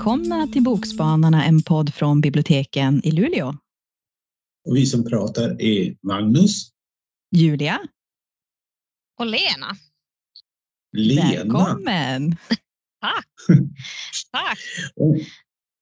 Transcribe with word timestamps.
Välkomna 0.00 0.46
till 0.46 0.62
Bokspanarna, 0.62 1.44
en 1.44 1.62
podd 1.62 1.94
från 1.94 2.20
biblioteken 2.20 3.04
i 3.04 3.10
Luleå. 3.10 3.54
Och 4.68 4.76
vi 4.76 4.86
som 4.86 5.04
pratar 5.04 5.62
är 5.62 5.96
Magnus. 6.02 6.70
Julia. 7.36 7.80
Och 9.18 9.26
Lena. 9.26 9.76
Lena. 10.96 11.30
Välkommen! 11.30 12.30
Tack! 13.00 13.26
Tack! 14.32 14.58
Och, 14.96 15.16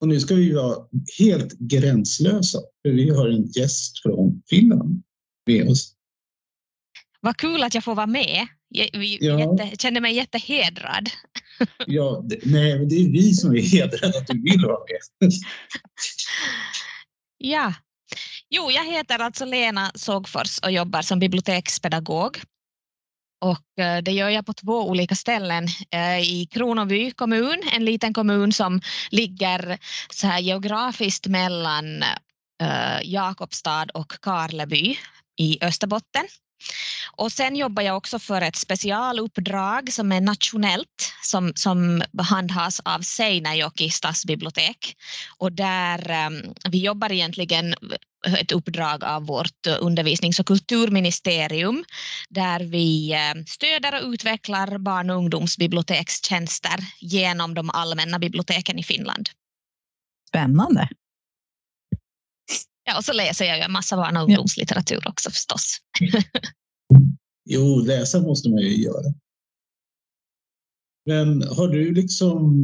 och 0.01 0.09
nu 0.09 0.21
ska 0.21 0.35
vi 0.35 0.53
vara 0.53 0.87
helt 1.19 1.59
gränslösa, 1.59 2.59
för 2.83 2.93
vi 2.93 3.11
har 3.11 3.29
en 3.29 3.47
gäst 3.47 4.03
från 4.03 4.43
Finland 4.51 5.03
med 5.47 5.69
oss. 5.69 5.95
Vad 7.21 7.37
kul 7.37 7.63
att 7.63 7.75
jag 7.75 7.85
får 7.85 7.95
vara 7.95 8.07
med. 8.07 8.47
Jag, 8.69 8.89
Ja. 8.95 9.39
jätte, 9.39 9.77
känner 9.77 10.01
mig 10.01 10.15
jättehedrad. 10.15 11.11
Ja, 11.87 12.23
det, 12.25 12.39
nej, 12.45 12.87
det 12.87 12.95
är 12.95 13.13
vi 13.13 13.35
som 13.35 13.57
är 13.57 13.61
hedrade 13.63 14.19
att 14.19 14.27
du 14.27 14.43
vill 14.43 14.65
vara 14.67 14.79
med. 14.79 15.33
Ja. 17.39 17.75
Jo, 18.51 18.71
jag 18.71 18.85
heter 18.85 19.19
alltså 19.19 19.45
Lena 19.45 19.91
Sågfors 19.95 20.59
och 20.59 20.73
jobbar 20.73 21.03
som 21.03 21.19
bibliotekspedagog. 21.19 22.39
Och 23.41 23.85
eh, 23.85 24.03
det 24.03 24.11
gör 24.13 24.29
jag 24.29 24.47
på 24.47 24.53
två 24.53 24.89
olika 24.89 25.15
ställen. 25.15 25.67
Eh, 25.91 26.19
I 26.21 26.49
Kronoby 26.51 27.11
kommun, 27.11 27.63
en 27.73 27.85
liten 27.85 28.15
kommun 28.15 28.53
som 28.53 28.81
ligger 29.11 29.79
så 30.11 30.27
här 30.27 30.39
geografiskt 30.41 31.27
mellan 31.27 32.03
eh, 32.63 33.01
Jakobstad 33.03 33.87
och 33.95 34.13
Karleby 34.21 34.97
i 35.41 35.59
Österbotten. 35.65 36.25
Och 37.17 37.33
sen 37.33 37.57
jobbar 37.57 37.83
jag 37.83 37.97
också 37.97 38.19
för 38.19 38.43
ett 38.43 38.57
specialuppdrag 38.57 39.93
som 39.93 40.13
är 40.13 40.21
nationellt 40.21 41.13
som, 41.23 41.53
som 41.55 42.03
handhas 42.19 42.81
av 42.85 43.01
Seinäjoki 43.01 43.91
stadsbibliotek. 43.91 44.97
Och 45.39 45.53
där 45.53 46.27
um, 46.27 46.55
vi 46.71 46.79
jobbar 46.79 47.13
egentligen 47.13 47.75
ett 48.41 48.53
uppdrag 48.53 49.05
av 49.05 49.27
vårt 49.27 49.67
undervisnings 49.81 50.41
och 50.41 50.47
kulturministerium 50.47 51.85
där 52.29 52.61
vi 52.61 53.13
ehm, 53.13 53.47
stöder 53.47 53.95
och 54.03 54.09
utvecklar 54.09 54.79
barn 54.79 55.11
och 55.11 55.17
ungdomsbibliotekstjänster 55.17 56.79
genom 57.01 57.55
de 57.55 57.71
allmänna 57.71 58.19
biblioteken 58.19 58.79
i 58.79 58.83
Finland. 58.83 59.29
Spännande. 60.29 60.89
Ja, 62.89 62.99
och 62.99 63.05
så 63.05 63.13
läser 63.13 63.45
jag 63.45 63.57
ju 63.57 63.63
en 63.63 63.73
massa 63.73 63.97
barn 63.97 64.17
och 64.17 64.23
ungdomslitteratur 64.23 65.09
också 65.09 65.31
förstås. 65.31 65.77
Jo, 67.51 67.79
läsa 67.79 68.21
måste 68.21 68.49
man 68.49 68.59
ju 68.59 68.83
göra. 68.83 69.15
Men 71.07 71.43
har 71.43 71.69
du 71.69 71.95
liksom 71.95 72.63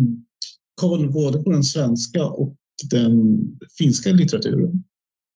koll 0.81 1.13
både 1.13 1.43
på 1.43 1.51
den 1.51 1.65
svenska 1.65 2.25
och 2.25 2.57
den 2.91 3.13
finska 3.79 4.11
litteraturen? 4.11 4.85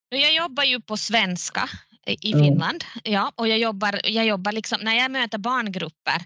Jag 0.08 0.34
jobbar 0.34 0.64
ju 0.64 0.80
på 0.80 0.96
svenska 0.96 1.68
i. 2.06 2.32
Finland. 2.32 2.84
Ja, 3.04 3.32
och 3.36 3.48
jag 3.48 3.58
jobbar, 3.58 4.00
jag 4.04 4.26
jobbar 4.26 4.52
liksom, 4.52 4.78
när 4.82 4.94
jag 4.94 5.10
möter 5.10 5.38
barngrupper, 5.38 6.22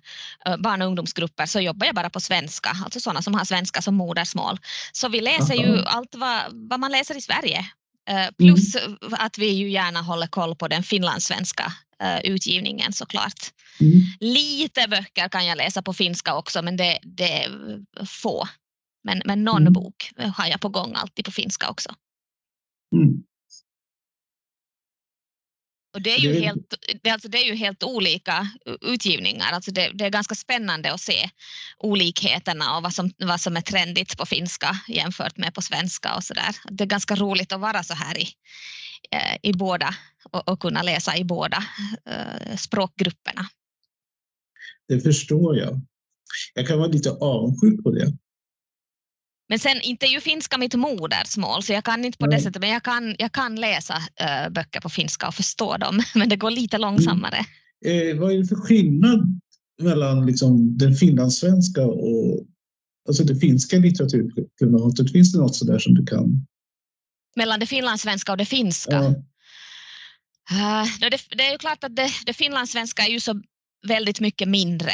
eh, 0.46 0.56
barn 0.56 0.82
och 0.82 0.88
ungdomsgrupper 0.88 1.46
så 1.46 1.60
jobbar 1.60 1.86
jag 1.86 1.94
bara 1.94 2.10
på 2.10 2.20
svenska, 2.20 2.70
alltså 2.84 3.00
sådana 3.00 3.22
som 3.22 3.34
har 3.34 3.44
svenska 3.44 3.82
som 3.82 3.94
modersmål. 3.94 4.58
Så 4.92 5.08
vi 5.08 5.20
läser 5.20 5.54
ju 5.54 5.82
allt 5.84 6.14
vad, 6.14 6.40
vad 6.70 6.80
man 6.80 6.90
läser 6.90 7.16
i 7.16 7.20
Sverige. 7.20 7.66
Eh, 8.10 8.28
Plus 8.38 8.76
att 9.10 9.38
vi 9.38 9.50
ju 9.50 9.70
gärna 9.70 10.02
håller 10.02 10.26
koll 10.26 10.56
på 10.56 10.68
den 10.68 10.82
finlandssvenska 10.82 11.72
eh, 12.02 12.20
utgivningen 12.20 12.92
såklart. 12.92 13.52
Mm. 13.80 14.00
Lite 14.20 14.88
böcker 14.88 15.28
kan 15.28 15.46
jag 15.46 15.58
läsa 15.58 15.82
på 15.82 15.92
finska 15.92 16.34
också 16.34 16.62
men 16.62 16.76
det, 16.76 16.98
det 17.02 17.32
är 17.44 17.50
få. 18.06 18.48
Men, 19.04 19.22
men 19.24 19.44
någon 19.44 19.62
Mm. 19.62 19.72
bok 19.72 20.10
har 20.34 20.46
jag 20.46 20.60
på 20.60 20.68
gång 20.68 20.92
alltid 20.94 21.24
på 21.24 21.30
finska 21.30 21.70
också. 21.70 21.94
Mm. 22.94 23.22
Och 25.94 26.02
det 26.02 26.14
är 26.14 26.18
ju, 26.18 26.40
helt, 26.40 26.74
det, 27.02 27.10
alltså, 27.10 27.28
det 27.28 27.38
är 27.38 27.46
ju 27.46 27.54
helt 27.54 27.82
olika 27.82 28.48
utgivningar. 28.80 29.52
Alltså 29.52 29.70
det, 29.70 29.90
det 29.94 30.04
är 30.04 30.10
ganska 30.10 30.34
spännande 30.34 30.92
att 30.92 31.00
se 31.00 31.30
olikheterna 31.78 32.76
och 32.76 32.82
vad 32.82 32.92
som, 32.92 33.10
vad 33.18 33.40
som 33.40 33.56
är 33.56 33.60
trendigt 33.60 34.18
på 34.18 34.26
finska 34.26 34.76
jämfört 34.88 35.36
med 35.36 35.54
på 35.54 35.62
svenska 35.62 36.14
och 36.14 36.24
så 36.24 36.34
där. 36.34 36.56
Det 36.70 36.84
är 36.84 36.88
ganska 36.88 37.14
roligt 37.14 37.52
att 37.52 37.60
vara 37.60 37.82
så 37.82 37.94
här 37.94 38.18
i, 38.18 38.28
eh, 39.10 39.50
i 39.50 39.52
båda 39.52 39.94
och, 40.30 40.48
och 40.48 40.60
kunna 40.60 40.82
läsa 40.82 41.16
i 41.16 41.24
båda 41.24 41.64
eh, 42.06 42.56
språkgrupperna. 42.56 43.48
Det 44.88 45.00
förstår 45.00 45.56
jag. 45.56 45.80
Jag 46.54 46.66
kan 46.66 46.78
vara 46.78 46.88
lite 46.88 47.10
avundsjuk 47.10 47.82
på 47.82 47.90
det. 47.90 48.12
Men 49.52 49.58
sen 49.58 49.80
inte 49.82 50.06
är 50.06 50.08
ju 50.08 50.20
finska 50.20 50.58
mitt 50.58 50.74
modersmål 50.74 51.62
så 51.62 51.72
jag 51.72 51.84
kan 51.84 52.04
inte 52.04 52.18
på 52.18 52.26
det 52.26 52.30
Nej. 52.36 52.42
sättet 52.42 52.60
men 52.60 52.70
jag 52.70 52.82
kan, 52.82 53.16
jag 53.18 53.32
kan 53.32 53.54
läsa 53.54 53.94
eh, 53.94 54.50
böcker 54.50 54.80
på 54.80 54.88
finska 54.88 55.28
och 55.28 55.34
förstå 55.34 55.76
dem 55.76 56.02
men 56.14 56.28
det 56.28 56.36
går 56.36 56.50
lite 56.50 56.78
långsammare. 56.78 57.38
Eh, 57.84 58.18
vad 58.18 58.32
är 58.32 58.38
det 58.38 58.46
för 58.46 58.56
skillnad 58.56 59.40
mellan 59.82 60.26
liksom, 60.26 60.78
den 60.78 60.94
finlandssvenska 60.94 61.86
och 61.86 62.46
alltså 63.08 63.24
det 63.24 63.36
finska 63.36 63.76
litteraturklimatet? 63.76 65.12
Finns 65.12 65.32
det 65.32 65.38
något 65.38 65.56
sådär 65.56 65.78
som 65.78 65.94
du 65.94 66.06
kan? 66.06 66.46
Mellan 67.36 67.60
det 67.60 67.66
finlandssvenska 67.66 68.32
och 68.32 68.38
det 68.38 68.46
finska. 68.46 68.92
Ja. 70.50 70.82
Uh, 70.82 70.88
det, 71.00 71.36
det 71.36 71.46
är 71.46 71.52
ju 71.52 71.58
klart 71.58 71.84
att 71.84 71.96
det, 71.96 72.10
det 72.26 72.32
finlandssvenska 72.32 73.02
är 73.02 73.10
ju 73.10 73.20
så 73.20 73.42
väldigt 73.88 74.20
mycket 74.20 74.48
mindre 74.48 74.92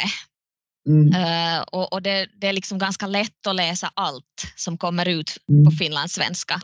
Mm. 0.89 1.07
uh, 1.13 1.61
och, 1.61 1.93
och 1.93 2.01
det, 2.01 2.27
det 2.41 2.47
är 2.47 2.53
liksom 2.53 2.77
ganska 2.77 3.07
lätt 3.07 3.47
att 3.47 3.55
läsa 3.55 3.91
allt 3.93 4.23
som 4.55 4.77
kommer 4.77 5.07
ut 5.07 5.37
Mm. 5.49 5.65
på 5.65 5.71
finlandssvenska. 5.71 6.61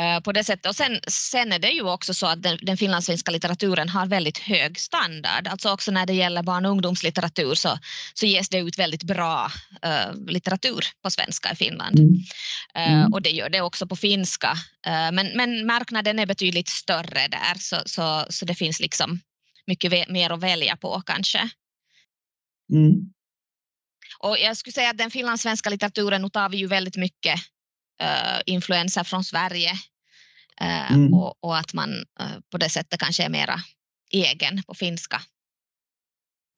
Uh, 0.00 0.20
på 0.20 0.32
det 0.32 0.44
sättet. 0.44 0.66
Och 0.66 0.76
sen, 0.76 1.00
sen 1.08 1.52
är 1.52 1.58
det 1.58 1.70
ju 1.70 1.82
också 1.82 2.14
så 2.14 2.26
att 2.26 2.42
den, 2.42 2.58
den 2.62 2.76
finlandssvenska 2.76 3.30
litteraturen 3.30 3.88
har 3.88 4.06
väldigt 4.06 4.38
hög 4.38 4.80
standard. 4.80 5.48
Alltså 5.48 5.70
också 5.72 5.90
när 5.90 6.06
det 6.06 6.12
gäller 6.14 6.42
barn 6.42 6.64
och 6.66 6.70
ungdomslitteratur 6.70 7.54
så, 7.54 7.78
så 8.14 8.26
ges 8.26 8.48
det 8.48 8.58
ut 8.58 8.78
väldigt 8.78 9.02
bra 9.02 9.50
uh, 9.86 10.26
litteratur 10.26 10.84
på 11.02 11.10
svenska 11.10 11.52
i 11.52 11.56
Finland. 11.56 11.98
Mm. 11.98 12.14
Eh, 12.74 12.86
Mm. 12.96 13.12
och 13.12 13.22
det 13.22 13.30
gör 13.30 13.48
det 13.50 13.60
också 13.60 13.86
på 13.86 13.96
finska. 13.96 14.50
Eh, 14.86 15.12
men, 15.12 15.36
men 15.36 15.66
marknaden 15.66 16.18
är 16.18 16.26
betydligt 16.26 16.68
större 16.68 17.28
där 17.28 17.58
så, 17.58 17.76
så, 17.86 18.26
så 18.30 18.44
det 18.44 18.54
finns 18.54 18.80
liksom 18.80 19.20
mycket 19.66 20.08
mer 20.08 20.30
att 20.30 20.40
välja 20.40 20.76
på 20.76 21.02
kanske. 21.06 21.50
Mm. 22.72 22.92
Och 24.26 24.38
jag 24.38 24.56
skulle 24.56 24.72
säga 24.72 24.90
att 24.90 24.98
den 24.98 25.10
finlandssvenska 25.10 25.70
litteraturen, 25.70 26.22
nu 26.22 26.28
tar 26.28 26.48
vi 26.48 26.56
ju 26.56 26.66
väldigt 26.66 26.96
mycket 26.96 27.40
uh, 28.02 28.40
influenser 28.46 29.04
från 29.04 29.24
Sverige 29.24 29.72
Eh, 30.60 30.92
Mm. 30.92 31.14
och, 31.14 31.44
och 31.44 31.58
att 31.58 31.74
man 31.74 32.04
eh, 32.20 32.40
på 32.50 32.58
det 32.58 32.68
sättet 32.68 33.00
kanske 33.00 33.24
är 33.24 33.28
mera 33.28 33.60
egen 34.10 34.62
på 34.62 34.74
finska. 34.74 35.22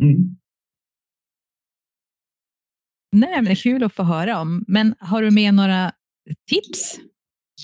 Mm. 0.02 0.36
Nej, 3.12 3.34
men 3.34 3.44
det 3.44 3.50
är 3.50 3.62
kul 3.62 3.84
att 3.84 3.94
få 3.94 4.02
höra 4.02 4.40
om. 4.40 4.64
Men 4.68 4.94
har 5.00 5.22
du 5.22 5.30
med 5.30 5.54
några 5.54 5.92
tips 6.48 6.94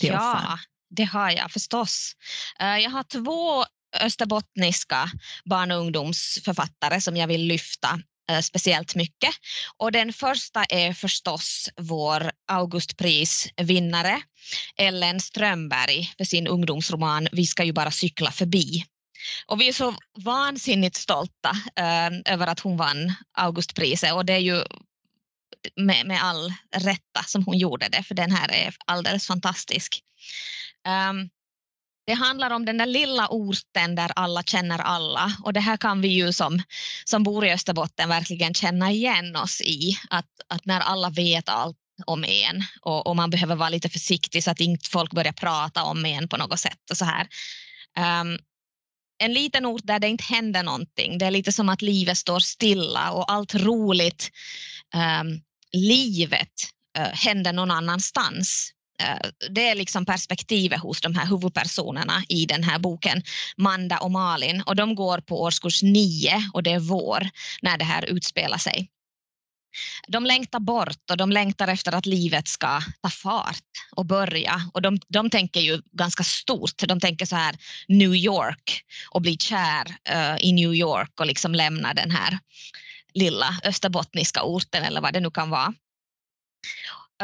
till 0.00 0.10
oss? 0.10 0.20
Ja, 0.20 0.40
här? 0.48 0.60
det 0.90 1.04
har 1.04 1.30
jag 1.30 1.50
förstås. 1.50 2.16
Jag 2.58 2.90
har 2.90 3.02
två 3.02 3.64
österbottniska 4.00 5.10
barn 5.44 5.70
och 5.70 5.78
ungdomsförfattare 5.78 7.00
som 7.00 7.16
jag 7.16 7.26
vill 7.26 7.46
lyfta 7.46 8.00
Eh, 8.30 8.40
speciellt 8.40 8.94
mycket. 8.94 9.34
Och 9.76 9.92
den 9.92 10.12
första 10.12 10.64
är 10.64 10.92
förstås 10.92 11.68
vår 11.76 12.30
Augustprisvinnare 12.48 14.22
Ellen 14.76 15.20
Strömberg 15.20 16.12
för 16.16 16.24
sin 16.24 16.46
ungdomsroman 16.46 17.28
Vi 17.32 17.46
ska 17.46 17.64
ju 17.64 17.72
bara 17.72 17.90
cykla 17.90 18.30
förbi. 18.30 18.84
Och 19.46 19.60
vi 19.60 19.68
är 19.68 19.72
så 19.72 19.94
vansinnigt 20.18 20.96
stolta 20.96 21.50
eh, 21.76 22.32
över 22.34 22.46
att 22.46 22.60
hon 22.60 22.76
vann 22.76 23.12
Augustpriset 23.32 24.12
och 24.12 24.24
det 24.24 24.32
är 24.32 24.38
ju 24.38 24.62
med, 25.76 26.06
med 26.06 26.22
all 26.22 26.52
rätta 26.76 27.22
som 27.26 27.44
hon 27.44 27.58
gjorde 27.58 27.88
det, 27.88 28.02
för 28.02 28.14
den 28.14 28.32
här 28.32 28.50
är 28.52 28.74
alldeles 28.86 29.26
fantastisk. 29.26 30.00
Ehm, 30.86 31.28
det 32.06 32.12
handlar 32.12 32.50
om 32.50 32.64
den 32.64 32.78
där 32.78 32.86
lilla 32.86 33.28
orten 33.28 33.94
där 33.94 34.10
alla 34.16 34.42
känner 34.42 34.78
alla 34.78 35.32
och 35.44 35.52
det 35.52 35.60
här 35.60 35.76
kan 35.76 36.00
vi 36.00 36.08
ju 36.08 36.32
som, 36.32 36.62
som 37.04 37.22
bor 37.22 37.44
i 37.44 37.52
Österbotten 37.52 38.08
verkligen 38.08 38.54
känna 38.54 38.92
igen 38.92 39.36
oss 39.36 39.60
i. 39.60 39.98
Att, 40.10 40.26
att 40.48 40.66
när 40.66 40.80
alla 40.80 41.10
vet 41.10 41.48
allt 41.48 41.76
om 42.06 42.24
en 42.24 42.64
och, 42.80 43.06
och 43.06 43.16
man 43.16 43.30
behöver 43.30 43.56
vara 43.56 43.68
lite 43.68 43.88
försiktig 43.88 44.44
så 44.44 44.50
att 44.50 44.60
inte 44.60 44.90
folk 44.90 45.12
börjar 45.12 45.32
prata 45.32 45.84
om 45.84 46.04
en 46.04 46.28
på 46.28 46.36
något 46.36 46.60
sätt 46.60 46.90
och 46.90 46.96
så 46.96 47.04
här. 47.04 47.28
Um, 48.22 48.38
en 49.18 49.32
liten 49.32 49.66
ort 49.66 49.84
där 49.84 49.98
det 49.98 50.08
inte 50.08 50.24
händer 50.24 50.62
någonting. 50.62 51.18
Det 51.18 51.26
är 51.26 51.30
lite 51.30 51.52
som 51.52 51.68
att 51.68 51.82
livet 51.82 52.18
står 52.18 52.40
stilla 52.40 53.10
och 53.10 53.32
allt 53.32 53.54
roligt 53.54 54.30
um, 54.94 55.40
livet 55.72 56.52
uh, 56.98 57.04
händer 57.04 57.52
någon 57.52 57.70
annanstans. 57.70 58.73
Eh, 59.02 59.30
det 59.50 59.68
är 59.68 59.74
liksom 59.74 60.06
perspektivet 60.06 60.80
hos 60.80 61.00
de 61.00 61.14
här 61.14 61.26
huvudpersonerna 61.26 62.22
i 62.28 62.46
den 62.46 62.64
här 62.64 62.78
boken, 62.78 63.22
Manda 63.56 63.98
och 63.98 64.10
Malin. 64.10 64.62
Och 64.66 64.76
de 64.76 64.94
går 64.94 65.18
på 65.18 65.42
årskurs 65.42 65.82
nio 65.82 66.50
och 66.52 66.62
det 66.62 66.72
är 66.72 66.78
vår 66.78 67.28
när 67.62 67.78
det 67.78 67.84
här 67.84 68.04
utspelar 68.04 68.58
sig. 68.58 68.90
De 70.08 70.26
längtar 70.26 70.60
bort 70.60 71.10
och 71.10 71.16
de 71.16 71.32
längtar 71.32 71.68
efter 71.68 71.92
att 71.92 72.06
livet 72.06 72.48
ska 72.48 72.80
ta 73.02 73.10
fart 73.10 73.64
och 73.96 74.06
börja. 74.06 74.70
Och 74.72 74.82
de, 74.82 74.98
de 75.08 75.30
tänker 75.30 75.60
ju 75.60 75.82
ganska 75.92 76.24
stort. 76.24 76.82
De 76.88 77.00
tänker 77.00 77.26
så 77.26 77.36
här 77.36 77.56
New 77.88 78.14
York 78.14 78.84
och 79.10 79.22
bli 79.22 79.36
kär 79.36 79.86
uh, 80.14 80.44
i 80.44 80.52
New 80.52 80.74
York 80.74 81.20
och 81.20 81.26
liksom 81.26 81.54
lämna 81.54 81.94
den 81.94 82.10
här 82.10 82.38
lilla 83.14 83.58
österbottniska 83.64 84.42
orten 84.42 84.84
eller 84.84 85.00
vad 85.00 85.12
det 85.12 85.20
nu 85.20 85.30
kan 85.30 85.50
vara. 85.50 85.74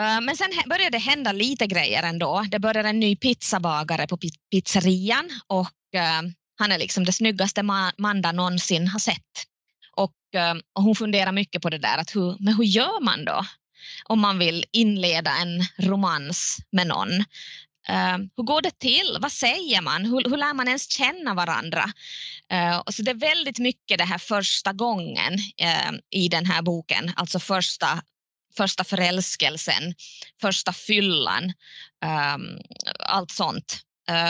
Eh, 0.00 0.20
men 0.20 0.36
sen 0.36 0.50
började 0.66 0.90
det 0.90 0.98
hända 0.98 1.32
lite 1.32 1.66
grejer 1.66 2.02
ändå. 2.02 2.46
Det 2.50 2.58
började 2.58 2.88
en 2.88 3.00
ny 3.00 3.16
pizzabagare 3.16 4.06
på 4.06 4.18
pizzerian 4.50 5.30
och 5.46 5.94
eh, 5.94 6.22
han 6.58 6.72
är 6.72 6.78
liksom 6.78 7.04
det 7.04 7.12
snyggaste 7.12 7.62
Manda 7.98 8.32
någonsin 8.32 8.88
har 8.88 8.98
sett. 8.98 9.46
Och, 9.96 10.40
eh, 10.40 10.54
och 10.72 10.82
hon 10.82 10.96
funderar 10.96 11.32
mycket 11.32 11.62
på 11.62 11.70
det 11.70 11.78
där, 11.78 11.98
att 11.98 12.16
hur, 12.16 12.36
men 12.40 12.54
hur 12.54 12.64
gör 12.64 13.00
man 13.00 13.24
då 13.24 13.44
om 14.04 14.20
man 14.20 14.38
vill 14.38 14.64
inleda 14.72 15.30
en 15.36 15.86
romans 15.88 16.58
med 16.72 16.86
någon? 16.86 17.24
Uh, 17.90 18.18
hur 18.36 18.44
går 18.44 18.62
det 18.62 18.78
till? 18.78 19.18
Vad 19.20 19.32
säger 19.32 19.82
man? 19.82 20.04
Hur, 20.04 20.30
hur 20.30 20.36
lär 20.36 20.54
man 20.54 20.68
ens 20.68 20.90
känna 20.90 21.34
varandra? 21.34 21.84
Uh, 22.52 22.82
så 22.90 23.02
det 23.02 23.10
är 23.10 23.14
väldigt 23.14 23.58
mycket 23.58 23.98
det 23.98 24.04
här 24.04 24.18
första 24.18 24.72
gången 24.72 25.32
uh, 25.34 25.98
i 26.10 26.28
den 26.28 26.46
här 26.46 26.62
boken, 26.62 27.12
alltså 27.16 27.38
första, 27.38 28.02
första 28.56 28.84
förälskelsen, 28.84 29.94
första 30.40 30.72
fyllan, 30.72 31.44
um, 32.34 32.58
allt 32.98 33.30
sånt. 33.30 33.80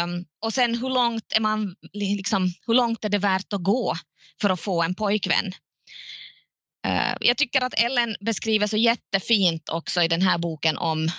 Um, 0.05 0.25
och 0.40 0.55
sen 0.55 0.75
hur 0.75 0.88
långt, 0.88 1.32
är 1.37 1.40
man, 1.40 1.75
liksom, 1.93 2.52
hur 2.67 2.75
långt 2.75 3.05
är 3.05 3.08
det 3.08 3.19
värt 3.19 3.52
att 3.52 3.62
gå 3.62 3.96
för 4.40 4.50
att 4.50 4.61
få 4.61 4.82
en 4.82 4.94
pojkvän? 4.94 5.52
Uh, 6.87 7.14
jag 7.20 7.37
tycker 7.37 7.64
att 7.64 7.75
Ellen 7.75 8.17
beskriver 8.20 8.67
så 8.67 8.76
jättefint 8.76 9.69
också 9.69 10.02
i 10.02 10.08
den 10.08 10.23
här 10.23 10.38
boken 10.38 10.78
om 10.78 11.11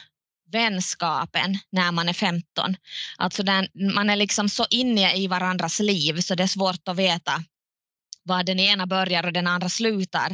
vänskapen 0.51 1.57
när 1.71 1.92
man 1.92 2.09
är 2.09 2.13
15. 2.13 2.75
Alltså 3.18 3.44
den, 3.44 3.68
man 3.74 4.09
är 4.09 4.15
liksom 4.15 4.50
så 4.50 4.65
inne 4.69 5.15
i 5.15 5.27
varandras 5.27 5.80
liv 5.80 6.19
så 6.21 6.36
det 6.36 6.44
är 6.44 6.47
svårt 6.47 6.88
att 6.88 6.97
veta 6.97 7.44
var 8.23 8.44
den 8.44 8.59
ena 8.59 8.88
börjar 8.88 9.25
och 9.25 9.33
den 9.33 9.47
andra 9.47 9.69
slutar. 9.69 10.31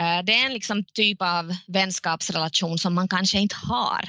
Eh, 0.00 0.22
det 0.24 0.34
är 0.34 0.46
en 0.46 0.52
liksom 0.52 0.84
typ 0.84 1.22
av 1.22 1.56
vänskapsrelation 1.66 2.78
som 2.78 2.94
man 2.94 3.08
kanske 3.08 3.38
inte 3.38 3.56
har 3.56 4.08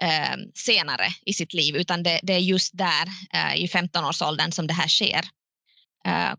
eh, 0.00 0.36
senare 0.54 1.06
i 1.26 1.32
sitt 1.32 1.54
liv 1.54 1.76
utan 1.76 2.02
det, 2.02 2.20
det 2.22 2.32
är 2.32 2.38
just 2.38 2.78
där 2.78 3.08
eh, 3.32 3.54
i 3.56 3.66
15-årsåldern 3.66 4.52
som 4.52 4.66
det 4.66 4.74
här 4.74 4.88
sker. 4.88 5.24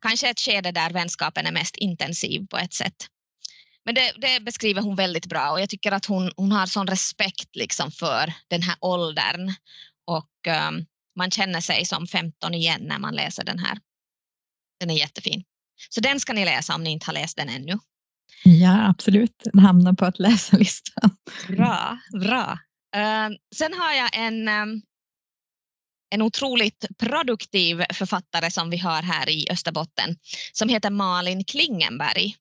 Kanske 0.01 0.29
ett 0.29 0.39
skede 0.39 0.71
där 0.71 0.89
vänskapen 0.89 1.45
är 1.47 1.51
mest 1.51 1.75
intensiv 1.75 2.47
på 2.47 2.57
ett 2.57 2.73
sätt. 2.73 2.95
Men 3.85 3.95
det, 3.95 4.11
det, 4.17 4.39
beskriver 4.39 4.81
hon 4.81 4.95
väldigt 4.95 5.25
bra 5.25 5.51
och 5.51 5.61
jag 5.61 5.69
tycker 5.69 5.91
att 5.91 6.05
hon, 6.05 6.31
hon 6.37 6.51
har 6.51 6.65
sån 6.65 6.87
respekt 6.87 7.55
liksom 7.55 7.91
för 7.91 8.33
den 8.47 8.61
här 8.61 8.75
åldern 8.79 9.53
och 10.05 10.47
um, 10.69 10.85
man 11.15 11.31
känner 11.31 11.61
sig 11.61 11.85
som 11.85 12.07
15 12.07 12.53
igen 12.53 12.81
när 12.81 12.99
man 12.99 13.15
läser 13.15 13.43
den 13.43 13.59
här. 13.59 13.77
Den 14.79 14.89
är 14.89 14.95
jättefin. 14.95 15.43
Så 15.89 16.01
den 16.01 16.19
ska 16.19 16.33
ni 16.33 16.45
läsa 16.45 16.75
om 16.75 16.83
ni 16.83 16.89
inte 16.89 17.05
har 17.05 17.13
läst 17.13 17.37
den 17.37 17.49
ännu. 17.49 17.79
Ja, 18.43 18.87
absolut. 18.89 19.41
Den 19.43 19.59
hamnar 19.59 19.93
på 19.93 20.05
att 20.05 20.19
läsa-listan. 20.19 21.11
Bra, 21.47 21.99
bra. 22.21 22.59
Uh, 22.95 23.35
sen 23.55 23.73
har 23.73 23.93
jag 23.93 24.09
en, 24.13 24.47
um, 24.47 24.81
en 26.09 26.21
otroligt 26.21 26.85
produktiv 26.97 27.83
författare 27.93 28.51
som 28.51 28.69
vi 28.69 28.77
har 28.77 29.01
här 29.01 29.29
i 29.29 29.47
Österbotten 29.51 30.15
som 30.53 30.69
heter 30.69 30.89
Malin 30.89 31.43
Klingenberg. 31.43 32.35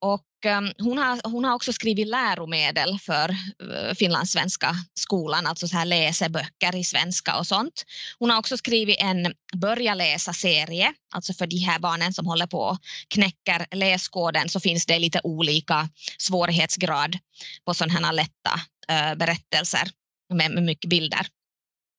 Och 0.00 0.24
ehm, 0.44 0.72
hon, 0.78 0.98
har, 0.98 1.20
hon 1.24 1.44
har 1.44 1.54
också 1.54 1.72
skrivit 1.72 2.06
läromedel 2.08 2.98
för 2.98 3.30
eh, 3.30 3.94
finlandssvenska 3.94 4.74
skolan, 4.94 5.46
alltså 5.46 5.68
så 5.68 5.76
här 5.76 5.84
läseböcker 5.84 6.76
i 6.76 6.84
svenska 6.84 7.38
och 7.38 7.46
sånt. 7.46 7.84
Hon 8.18 8.30
har 8.30 8.38
också 8.38 8.56
skrivit 8.56 8.96
en 9.00 9.34
börja 9.56 9.94
läsa-serie, 9.94 10.94
alltså 11.14 11.32
för 11.34 11.46
de 11.46 11.56
här 11.58 11.78
barnen 11.78 12.12
som 12.12 12.26
håller 12.26 12.46
på 12.46 12.60
och 12.60 12.78
knäcker 13.08 13.66
läskoden 13.76 14.48
så 14.48 14.60
finns 14.60 14.86
det 14.86 14.98
lite 14.98 15.20
olika 15.24 15.88
svårighetsgrad 16.18 17.18
på 17.64 17.74
sådana 17.74 18.06
här 18.06 18.12
lätta 18.12 18.60
eh, 18.88 19.14
berättelser 19.14 19.90
med, 20.34 20.50
med 20.50 20.62
mycket 20.62 20.90
bilder. 20.90 21.26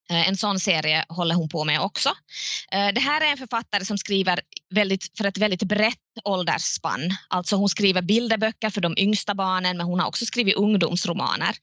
Eh, 0.09 0.27
en 0.27 0.37
sån 0.37 0.59
serie 0.59 1.05
håller 1.09 1.35
hon 1.35 1.49
på 1.49 1.65
med 1.65 1.81
också. 1.81 2.09
Eh, 2.71 2.87
det 2.93 3.01
här 3.01 3.21
är 3.21 3.31
en 3.31 3.37
författare 3.37 3.85
som 3.85 3.97
skriver 3.97 4.41
väldigt, 4.69 5.17
för 5.17 5.25
ett 5.25 5.37
väldigt 5.37 5.63
brett 5.63 5.97
åldersspann. 6.23 7.15
Alltså 7.27 7.55
hon 7.55 7.69
skriver 7.69 8.01
bilderböcker 8.01 8.69
för 8.69 8.81
de 8.81 8.97
yngsta 8.97 9.35
barnen 9.35 9.77
men 9.77 9.85
hon 9.85 9.99
har 9.99 10.07
också 10.07 10.25
skrivit 10.25 10.55
ungdomsromaner. 10.55 11.55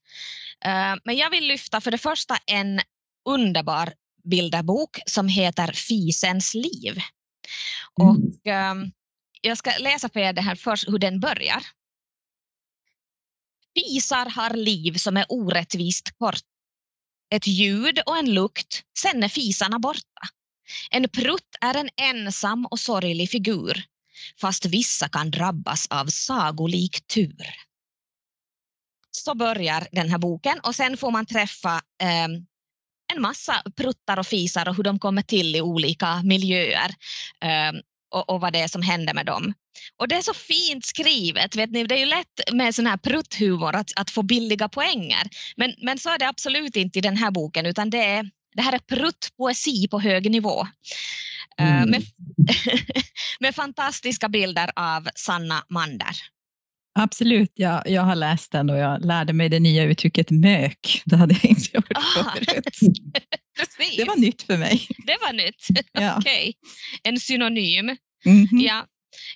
Eh, 0.64 0.94
men 1.04 1.16
jag 1.16 1.31
vill 1.31 1.48
lyfta 1.48 1.81
för 1.81 1.90
det 1.90 1.98
första 1.98 2.37
en 2.46 2.81
underbar 3.28 3.93
bilderbok 4.25 4.99
som 5.06 5.28
heter 5.28 5.72
Fisens 5.72 6.54
liv. 6.54 7.00
Mm. 8.00 8.10
Och 8.10 8.46
ehm, 8.46 8.92
jag 9.40 9.58
ska 9.58 9.70
läsa 9.78 10.08
för 10.08 10.20
er 10.20 10.32
det 10.32 10.40
här 10.40 10.54
först, 10.54 10.88
hur 10.88 10.99
den 10.99 11.20
börjar. 11.20 11.62
Fisar 13.75 14.31
har 14.31 14.50
liv 14.50 14.92
som 14.92 15.16
är 15.16 15.26
orättvist 15.28 16.19
kort 16.19 16.42
ett 17.31 17.46
ljud 17.46 18.00
och 18.06 18.19
en 18.19 18.34
lukt, 18.34 18.82
sen 18.99 19.23
är 19.23 19.28
fisarna 19.28 19.78
borta. 19.78 20.23
En 20.90 21.08
prutt 21.08 21.56
är 21.61 21.76
en 21.76 21.88
ensam 21.96 22.67
och 22.67 22.81
sorglig 22.81 23.31
figur, 23.31 23.84
fast 24.40 24.67
vissa 24.67 25.08
kan 25.08 25.31
drabbas 25.31 25.87
av 25.90 26.06
sagolik 26.06 27.06
tur. 27.06 27.46
Så 29.11 29.34
börjar 29.34 29.88
den 29.93 30.11
här 30.11 30.19
boken 30.19 30.61
och 30.61 30.75
sen 30.75 30.96
får 30.96 31.11
man 31.11 31.26
träffa 31.26 31.75
eh, 32.02 32.28
en 33.14 33.23
massa 33.23 33.62
pruttar 33.76 34.19
och 34.19 34.26
fisar 34.26 34.69
och 34.69 34.76
hur 34.76 34.84
de 34.84 34.99
kommer 34.99 35.23
till 35.23 35.56
i 35.56 35.61
olika 35.61 36.23
miljöer. 36.23 36.90
Eh, 37.40 37.73
och, 38.14 38.30
och, 38.30 38.40
vad 38.40 38.52
det 38.52 38.60
är 38.60 38.68
som 38.68 38.82
händer 38.82 39.14
med 39.14 39.26
dem. 39.26 39.54
Och 39.96 40.08
det 40.08 40.14
är 40.14 40.22
så 40.22 40.34
fint 40.34 40.84
skrivet. 40.84 41.56
Vet 41.56 41.70
ni? 41.70 41.84
Det 41.84 41.94
är 41.94 41.98
ju 41.98 42.06
lätt 42.06 42.52
med 42.52 42.74
sån 42.74 42.86
här 42.86 42.96
prutthumor 42.96 43.74
att, 43.74 43.90
att 43.96 44.10
få 44.10 44.22
billiga 44.22 44.68
poänger. 44.68 45.22
Men, 45.56 45.74
men 45.82 45.98
så 45.98 46.10
är 46.10 46.18
det 46.18 46.28
absolut 46.28 46.76
inte 46.76 46.98
i 46.98 47.02
den 47.02 47.16
här 47.16 47.30
boken 47.30 47.66
utan 47.66 47.90
det, 47.90 48.04
är, 48.04 48.30
det 48.56 48.62
här 48.62 48.72
är 48.72 48.78
pruttpoesi 48.78 49.88
på 49.88 50.00
hög 50.00 50.30
nivå. 50.30 50.66
Eh, 51.58 51.82
mm. 51.82 51.90
Med, 51.90 52.02
med 53.40 53.54
fantastiska 53.54 54.28
bilder 54.28 54.70
av 54.76 55.08
Sanna 55.14 55.64
Mander. 55.68 56.16
Absolut, 56.98 57.52
jag, 57.54 57.82
jag 57.86 58.02
har 58.02 58.14
läst 58.14 58.52
den 58.52 58.70
och 58.70 58.78
jag 58.78 59.04
lärde 59.04 59.32
mig 59.32 59.48
det 59.48 59.60
nya 59.60 59.84
uttrycket 59.84 60.30
mök. 60.30 61.02
Det 61.04 61.16
hade 61.16 61.34
jag 61.34 61.44
inte 61.44 61.70
hört 61.74 61.86
ah, 61.94 62.34
förut. 62.34 62.64
det 63.96 64.04
var 64.04 64.16
nytt 64.16 64.42
för 64.42 64.56
mig. 64.56 64.88
Det 65.06 65.16
var 65.20 65.32
nytt, 65.32 65.66
ja. 65.92 66.16
okej. 66.18 66.38
Okay. 66.40 66.52
En 67.02 67.20
synonym. 67.20 67.88
Mm 68.24 68.46
-hmm. 68.46 68.62
Ja. 68.62 68.86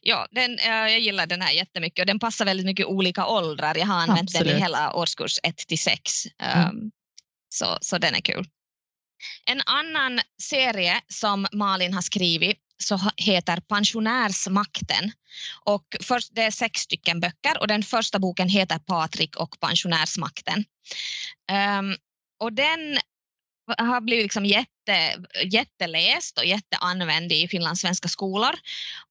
Ja, 0.02 0.26
den, 0.30 0.58
jag 0.66 1.00
gillar 1.00 1.26
den 1.26 1.42
här 1.42 1.52
jättemycket 1.52 2.02
och 2.02 2.06
den 2.06 2.18
passar 2.18 2.44
väldigt 2.44 2.66
mycket 2.66 2.86
olika 2.86 3.26
åldrar. 3.26 3.74
Jag 3.76 3.86
har 3.86 4.00
använt 4.00 4.20
Absolut. 4.20 4.48
den 4.48 4.56
i 4.56 4.60
hela 4.60 4.92
årskurs 4.94 5.38
1 5.42 5.56
till 5.56 5.78
6. 5.78 6.12
Mm. 6.38 6.68
Um, 6.68 6.90
så, 7.48 7.78
så 7.80 7.98
den 7.98 8.14
är 8.14 8.20
kul. 8.20 8.46
En 9.46 9.60
annan 9.66 10.20
serie 10.42 11.00
som 11.08 11.46
Malin 11.52 11.94
har 11.94 12.02
skrivit 12.02 12.59
så 12.82 13.00
heter 13.16 13.60
Pensionärsmakten. 13.60 15.12
Och 15.64 15.96
först, 16.00 16.28
det 16.32 16.42
är 16.42 16.50
sex 16.50 16.80
stycken 16.80 17.20
böcker 17.20 17.60
och 17.60 17.68
den 17.68 17.82
första 17.82 18.18
boken 18.18 18.48
heter 18.48 18.78
Patrik 18.78 19.36
och 19.36 19.60
pensionärsmakten. 19.60 20.64
Um, 21.78 21.96
och 22.40 22.52
den 22.52 22.98
har 23.78 24.00
blivit 24.00 24.24
liksom 24.24 24.46
jätte, 24.46 25.24
jätteläst 25.44 26.38
och 26.38 26.44
jätteanvänd 26.44 27.32
i 27.32 27.48
finlandssvenska 27.48 28.08
skolor. 28.08 28.54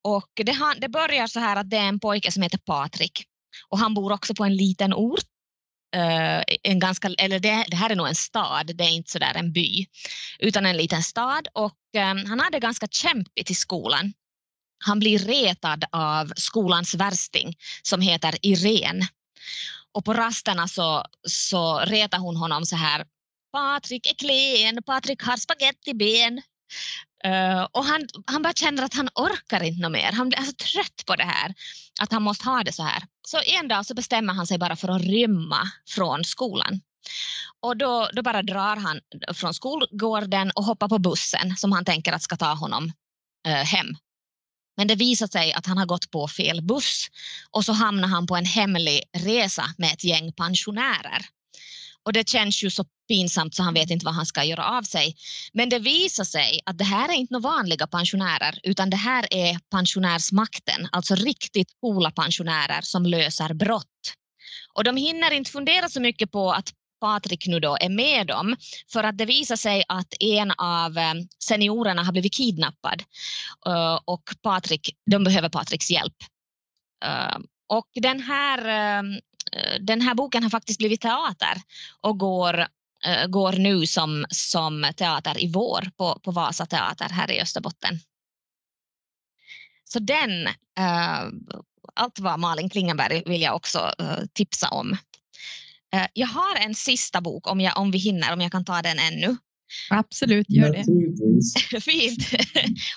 Och 0.01 0.31
det, 0.35 0.51
har, 0.51 0.75
det 0.79 0.89
börjar 0.89 1.27
så 1.27 1.39
här 1.39 1.55
att 1.55 1.69
det 1.69 1.77
är 1.77 1.87
en 1.87 1.99
pojke 1.99 2.31
som 2.31 2.43
heter 2.43 2.57
Patrik 2.57 3.25
och 3.69 3.79
han 3.79 3.93
bor 3.93 4.11
också 4.11 4.35
på 4.35 4.43
en 4.43 4.55
liten 4.55 4.93
ort 4.93 5.25
Eh, 5.95 6.43
en 6.63 6.79
ganska, 6.79 7.07
eller 7.17 7.39
det, 7.39 7.65
det, 7.67 7.75
här 7.75 7.89
är 7.89 7.95
nog 7.95 8.07
en 8.07 8.15
stad, 8.15 8.71
det 8.75 8.83
är 8.83 8.89
inte 8.89 9.11
så 9.11 9.19
där 9.19 9.37
en 9.37 9.51
by, 9.51 9.85
utan 10.39 10.65
en 10.65 10.77
liten 10.77 11.03
stad 11.03 11.47
och 11.53 11.77
eh, 11.95 12.15
han 12.27 12.39
hade 12.39 12.59
ganska 12.59 12.87
kämpigt 12.87 13.51
i 13.51 13.55
skolan. 13.55 14.13
Han 14.85 14.99
blir 14.99 15.19
retad 15.19 15.85
av 15.91 16.31
skolans 16.35 16.95
värsting 16.95 17.55
som 17.81 18.01
heter 18.01 18.35
Irene. 18.41 19.07
Och 19.91 20.05
på 20.05 20.13
rasterna 20.13 20.67
så, 20.67 21.05
så 21.27 21.79
retar 21.79 22.17
hon 22.17 22.35
honom 22.35 22.65
så 22.65 22.75
här. 22.75 23.05
Patrik 23.51 24.07
är 24.07 24.13
klen, 24.13 24.83
Patrik 24.83 25.23
har 25.23 25.37
spagettiben. 25.37 26.41
Uh, 27.27 27.67
och 27.71 27.85
han, 27.85 28.07
han 28.25 28.41
bara 28.41 28.53
känner 28.53 28.83
att 28.83 28.93
han 28.93 29.09
orkar 29.15 29.63
inte 29.63 29.89
mer. 29.89 30.11
Han 30.11 30.29
blir 30.29 30.39
så 30.39 30.51
trött 30.51 31.05
på 31.05 31.15
det 31.15 31.23
här, 31.23 31.53
att 32.01 32.11
han 32.11 32.23
måste 32.23 32.45
ha 32.45 32.63
det 32.63 32.73
så 32.73 32.83
här. 32.83 33.03
Så 33.27 33.37
en 33.45 33.67
dag 33.67 33.85
så 33.85 33.93
bestämmer 33.93 34.33
han 34.33 34.47
sig 34.47 34.57
bara 34.57 34.75
för 34.75 34.87
att 34.87 35.01
rymma 35.01 35.71
från 35.89 36.23
skolan. 36.23 36.81
Och 37.61 37.77
då, 37.77 38.09
då 38.13 38.21
bara 38.21 38.43
drar 38.43 38.75
han 38.75 38.99
från 39.33 39.53
skolgården 39.53 40.51
och 40.55 40.63
hoppar 40.63 40.87
på 40.87 40.99
bussen 40.99 41.57
som 41.57 41.71
han 41.71 41.85
tänker 41.85 42.13
att 42.13 42.21
ska 42.21 42.35
ta 42.35 42.53
honom 42.53 42.91
uh, 43.47 43.53
hem. 43.53 43.87
Men 44.77 44.87
det 44.87 44.95
visar 44.95 45.27
sig 45.27 45.53
att 45.53 45.65
han 45.65 45.77
har 45.77 45.85
gått 45.85 46.11
på 46.11 46.27
fel 46.27 46.61
buss 46.61 47.07
och 47.51 47.65
så 47.65 47.73
hamnar 47.73 48.07
han 48.07 48.27
på 48.27 48.35
en 48.35 48.45
hemlig 48.45 49.03
resa 49.13 49.63
med 49.77 49.93
ett 49.93 50.03
gäng 50.03 50.33
pensionärer. 50.33 51.25
Och 52.05 52.13
det 52.13 52.29
känns 52.29 52.63
ju 52.63 52.69
så 52.69 52.85
pinsamt 53.07 53.55
så 53.55 53.63
han 53.63 53.73
vet 53.73 53.89
inte 53.89 54.05
vad 54.05 54.13
han 54.13 54.25
ska 54.25 54.43
göra 54.43 54.65
av 54.77 54.83
sig. 54.83 55.15
Men 55.53 55.69
det 55.69 55.79
visar 55.79 56.23
sig 56.23 56.59
att 56.65 56.77
det 56.77 56.83
här 56.83 57.09
är 57.09 57.13
inte 57.13 57.33
några 57.33 57.49
vanliga 57.49 57.87
pensionärer 57.87 58.59
utan 58.63 58.89
det 58.89 58.97
här 58.97 59.27
är 59.31 59.59
pensionärsmakten, 59.71 60.87
alltså 60.91 61.15
riktigt 61.15 61.67
coola 61.81 62.11
pensionärer 62.11 62.81
som 62.81 63.05
löser 63.05 63.53
brott. 63.53 64.13
Och 64.73 64.83
de 64.83 64.97
hinner 64.97 65.31
inte 65.31 65.51
fundera 65.51 65.89
så 65.89 66.01
mycket 66.01 66.31
på 66.31 66.51
att 66.51 66.73
Patrik 67.01 67.47
nu 67.47 67.59
då 67.59 67.77
är 67.81 67.89
med 67.89 68.27
dem 68.27 68.55
för 68.91 69.03
att 69.03 69.17
det 69.17 69.25
visar 69.25 69.55
sig 69.55 69.83
att 69.87 70.13
en 70.19 70.51
av 70.51 70.97
eh, 70.97 71.13
seniorerna 71.43 72.03
har 72.03 72.11
blivit 72.11 72.33
kidnappad 72.33 73.03
eh, 73.65 73.99
och 74.05 74.23
Patrik, 74.41 74.95
de 75.11 75.23
behöver 75.23 75.49
Patriks 75.49 75.91
hjälp. 75.91 76.15
Eh, 77.05 77.37
och 77.67 77.87
den 77.93 78.19
här, 78.19 78.59
Eh, 79.51 79.79
den 79.81 80.01
här 80.01 80.15
boken 80.15 80.43
har 80.43 80.49
faktiskt 80.49 80.79
blivit 80.79 81.01
teater 81.01 81.61
och 82.01 82.19
går, 82.19 82.67
eh, 83.05 83.27
går 83.27 83.53
nu 83.53 83.87
som, 83.87 84.25
som 84.29 84.91
teater 84.97 85.43
i 85.43 85.51
vår 85.51 85.91
på, 85.97 86.19
på 86.19 86.31
Vasa 86.31 86.65
teater 86.65 87.09
här 87.09 87.31
i 87.31 87.41
Österbotten. 87.41 87.99
Så 89.83 89.99
den, 89.99 90.47
eh, 90.77 91.21
allt 91.95 92.19
vad 92.19 92.39
Malin 92.39 92.69
Klingenberg 92.69 93.23
vill 93.25 93.41
jag 93.41 93.55
också 93.55 93.93
tipsa 94.33 94.69
om. 94.69 94.97
Jag 96.13 96.27
har 96.27 96.55
en 96.55 96.75
sista 96.75 97.21
bok 97.21 97.47
om, 97.47 97.61
jag, 97.61 97.77
om 97.77 97.91
vi 97.91 97.97
hinner, 97.97 98.33
om 98.33 98.41
jag 98.41 98.51
kan 98.51 98.65
ta 98.65 98.81
den 98.81 98.99
ännu. 98.99 99.37
Absolut, 99.89 100.49
gör 100.49 100.71
det. 100.71 101.81
Fint. 101.81 102.19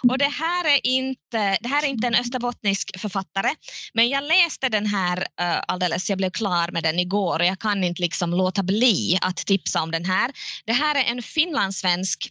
Och 0.02 0.18
det 0.18 0.28
här, 0.28 0.64
är 0.64 0.86
inte, 0.86 1.58
det 1.60 1.68
här 1.68 1.82
är 1.84 1.88
inte 1.88 2.06
en 2.06 2.14
österbottnisk 2.14 3.00
författare, 3.00 3.48
men 3.94 4.08
jag 4.08 4.24
läste 4.24 4.68
den 4.68 4.86
här 4.86 5.18
uh, 5.18 5.62
alldeles, 5.68 6.08
jag 6.08 6.18
blev 6.18 6.30
klar 6.30 6.70
med 6.72 6.82
den 6.82 6.98
igår 6.98 7.38
och 7.38 7.46
jag 7.46 7.58
kan 7.58 7.84
inte 7.84 8.02
liksom 8.02 8.30
låta 8.30 8.62
bli 8.62 9.18
att 9.22 9.36
tipsa 9.36 9.82
om 9.82 9.90
den 9.90 10.04
här. 10.04 10.32
Det 10.64 10.72
här 10.72 10.94
är 10.94 11.04
en 11.10 11.22
finlandssvensk 11.22 12.30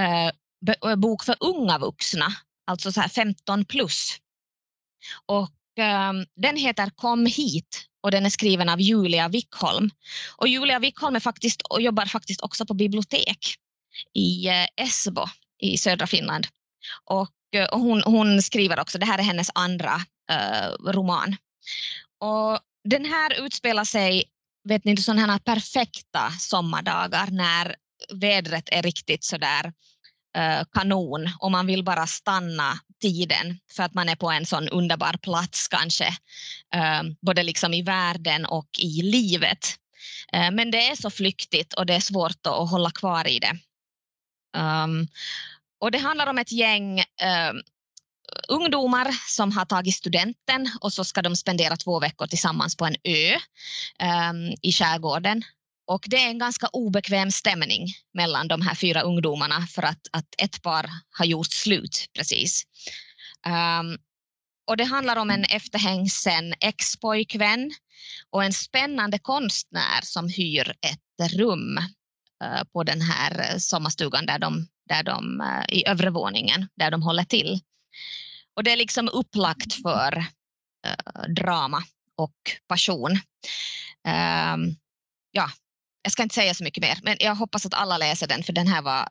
uh, 0.00 0.96
bok 0.96 1.24
för 1.24 1.36
unga 1.40 1.78
vuxna, 1.78 2.26
alltså 2.66 2.92
så 2.92 3.00
här 3.00 3.08
15 3.08 3.64
plus. 3.64 4.16
Och 5.26 5.50
um, 5.78 6.26
den 6.36 6.56
heter 6.56 6.90
Kom 6.94 7.26
hit 7.26 7.86
och 8.00 8.10
den 8.10 8.26
är 8.26 8.30
skriven 8.30 8.68
av 8.68 8.80
Julia 8.80 9.28
Wickholm. 9.28 9.90
Och 10.36 10.48
Julia 10.48 10.78
Wickholm 10.78 11.16
är 11.16 11.20
faktiskt, 11.20 11.62
och 11.62 11.82
jobbar 11.82 12.06
faktiskt 12.06 12.40
också 12.40 12.66
på 12.66 12.74
bibliotek 12.74 13.56
i 14.14 14.48
eh, 14.48 14.66
Esbo 14.76 15.26
i 15.58 15.78
södra 15.78 16.06
Finland. 16.06 16.46
Och, 17.04 17.54
eh, 17.54 17.64
och 17.64 17.80
hon, 17.80 18.02
hon, 18.02 18.42
skriver 18.42 18.80
också, 18.80 18.98
det 18.98 19.06
här 19.06 19.18
är 19.18 19.22
hennes 19.22 19.50
andra 19.54 19.94
uh, 20.32 20.92
roman. 20.92 21.36
Och 22.20 22.60
den 22.84 23.04
här 23.04 23.46
utspelar 23.46 23.84
sig, 23.84 24.24
vet 24.68 24.84
ni, 24.84 24.96
sådana 24.96 25.32
här 25.32 25.38
perfekta 25.38 26.30
sommardagar 26.38 27.28
när 27.30 27.76
vädret 28.14 28.68
är 28.72 28.82
riktigt 28.82 29.24
sådär 29.24 29.72
uh, 30.38 30.64
kanon 30.72 31.30
och 31.40 31.50
man 31.50 31.66
vill 31.66 31.84
bara 31.84 32.06
stanna 32.06 32.78
tiden 33.00 33.58
för 33.76 33.82
att 33.82 33.94
man 33.94 34.08
är 34.08 34.16
på 34.16 34.30
en 34.30 34.46
sån 34.46 34.68
underbar 34.68 35.12
plats 35.12 35.68
kanske, 35.68 36.16
både 37.20 37.42
liksom 37.42 37.74
i 37.74 37.82
världen 37.82 38.46
och 38.46 38.68
i 38.78 39.02
livet. 39.02 39.58
Men 40.32 40.70
det 40.70 40.88
är 40.88 40.94
så 40.94 41.10
flyktigt 41.10 41.74
och 41.74 41.86
det 41.86 41.94
är 41.94 42.00
svårt 42.00 42.46
att 42.46 42.70
hålla 42.70 42.90
kvar 42.90 43.26
i 43.26 43.38
det. 43.38 43.58
Um, 44.56 45.08
och 45.80 45.90
det 45.90 45.98
handlar 45.98 46.26
om 46.26 46.38
ett 46.38 46.52
gäng 46.52 46.98
um, 47.00 47.62
ungdomar 48.48 49.08
som 49.28 49.52
har 49.52 49.64
tagit 49.64 49.94
studenten 49.94 50.70
och 50.80 50.92
så 50.92 51.04
ska 51.04 51.22
de 51.22 51.36
spendera 51.36 51.76
två 51.76 52.00
veckor 52.00 52.26
tillsammans 52.26 52.76
på 52.76 52.84
en 52.84 52.96
ö 53.04 53.34
um, 54.30 54.54
i 54.62 54.72
skärgården. 54.72 55.42
Och 55.86 56.04
det 56.06 56.16
är 56.16 56.28
en 56.28 56.38
ganska 56.38 56.66
obekväm 56.66 57.30
stämning 57.30 57.86
mellan 58.14 58.48
de 58.48 58.62
här 58.62 58.74
fyra 58.74 59.00
ungdomarna 59.00 59.66
för 59.66 59.82
att, 59.82 60.00
att 60.12 60.34
ett 60.38 60.62
par 60.62 60.90
har 61.18 61.24
gjort 61.24 61.52
slut 61.52 62.06
precis. 62.14 62.62
Um, 63.46 63.98
och 64.66 64.76
det 64.76 64.84
handlar 64.84 65.16
om 65.16 65.30
en 65.30 65.44
efterhängsen 65.44 66.54
ex-pojkvän 66.60 67.72
och 68.30 68.44
en 68.44 68.52
spännande 68.52 69.18
konstnär 69.18 70.00
som 70.02 70.28
hyr 70.28 70.74
ett 70.82 71.32
rum 71.32 71.78
Eh, 72.44 72.64
på 72.72 72.82
den 72.82 73.00
här 73.00 73.40
eh, 73.40 73.58
sommarstugan 73.58 74.26
där 74.26 74.38
de, 74.38 74.68
där 74.88 75.02
de 75.02 75.40
eh, 75.40 75.76
i 75.76 75.88
övre 75.88 76.10
våningen 76.10 76.68
där 76.74 76.90
de 76.90 77.02
håller 77.02 77.24
till. 77.24 77.60
Och 78.56 78.64
det 78.64 78.72
är 78.72 78.76
liksom 78.76 79.08
upplagt 79.08 79.72
för 79.72 80.24
drama 81.28 81.82
och 82.16 82.36
passion. 82.68 83.18
Ehm, 84.08 84.76
ja, 85.30 85.50
jag 86.02 86.12
ska 86.12 86.22
inte 86.22 86.34
säga 86.34 86.54
så 86.54 86.64
mycket 86.64 86.82
mer, 86.82 86.98
men 87.02 87.16
jag 87.20 87.34
hoppas 87.34 87.66
att 87.66 87.74
alla 87.74 87.98
läser 87.98 88.26
den 88.26 88.42
för 88.42 88.52
den 88.52 88.66
här 88.66 88.82
var, 88.82 89.08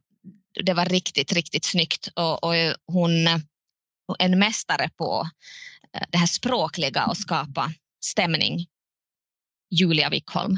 det 0.64 0.74
var 0.74 0.86
riktigt, 0.86 1.32
riktigt 1.32 1.66
snyggt 1.66 2.08
och, 2.16 2.44
och 2.44 2.54
hon 2.88 3.28
en 4.20 4.40
mästare 4.40 4.90
på 4.98 5.30
det 6.10 6.18
här 6.18 6.28
språkliga 6.28 7.06
och 7.06 7.18
skapa 7.18 7.74
stämning. 8.06 8.68
Julia 9.70 10.10
Wickholm. 10.10 10.58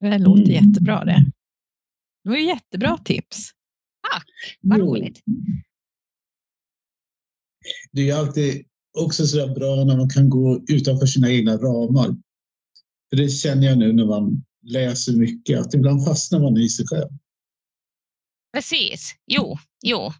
Det 0.00 0.18
låter 0.18 0.42
mm. 0.42 0.66
jättebra 0.66 1.04
det. 1.04 1.24
Det 2.24 2.30
var 2.30 2.36
ju 2.36 2.46
jättebra 2.46 2.98
tips. 2.98 3.50
Tack, 4.12 4.26
vad 4.60 4.80
roligt. 4.80 5.20
Det 7.92 8.10
är 8.10 8.16
alltid 8.16 8.66
också 8.98 9.26
så 9.26 9.46
bra 9.54 9.84
när 9.84 9.96
man 9.96 10.08
kan 10.08 10.30
gå 10.30 10.64
utanför 10.68 11.06
sina 11.06 11.30
egna 11.30 11.56
ramar. 11.56 12.16
För 13.10 13.16
det 13.16 13.28
känner 13.28 13.66
jag 13.66 13.78
nu 13.78 13.92
när 13.92 14.06
man 14.06 14.44
läser 14.62 15.12
mycket, 15.12 15.60
att 15.60 15.74
ibland 15.74 16.04
fastnar 16.04 16.40
man 16.40 16.56
i 16.56 16.68
sig 16.68 16.86
själv. 16.86 17.08
Precis, 18.52 19.14
jo, 19.26 19.58
jo. 19.82 20.12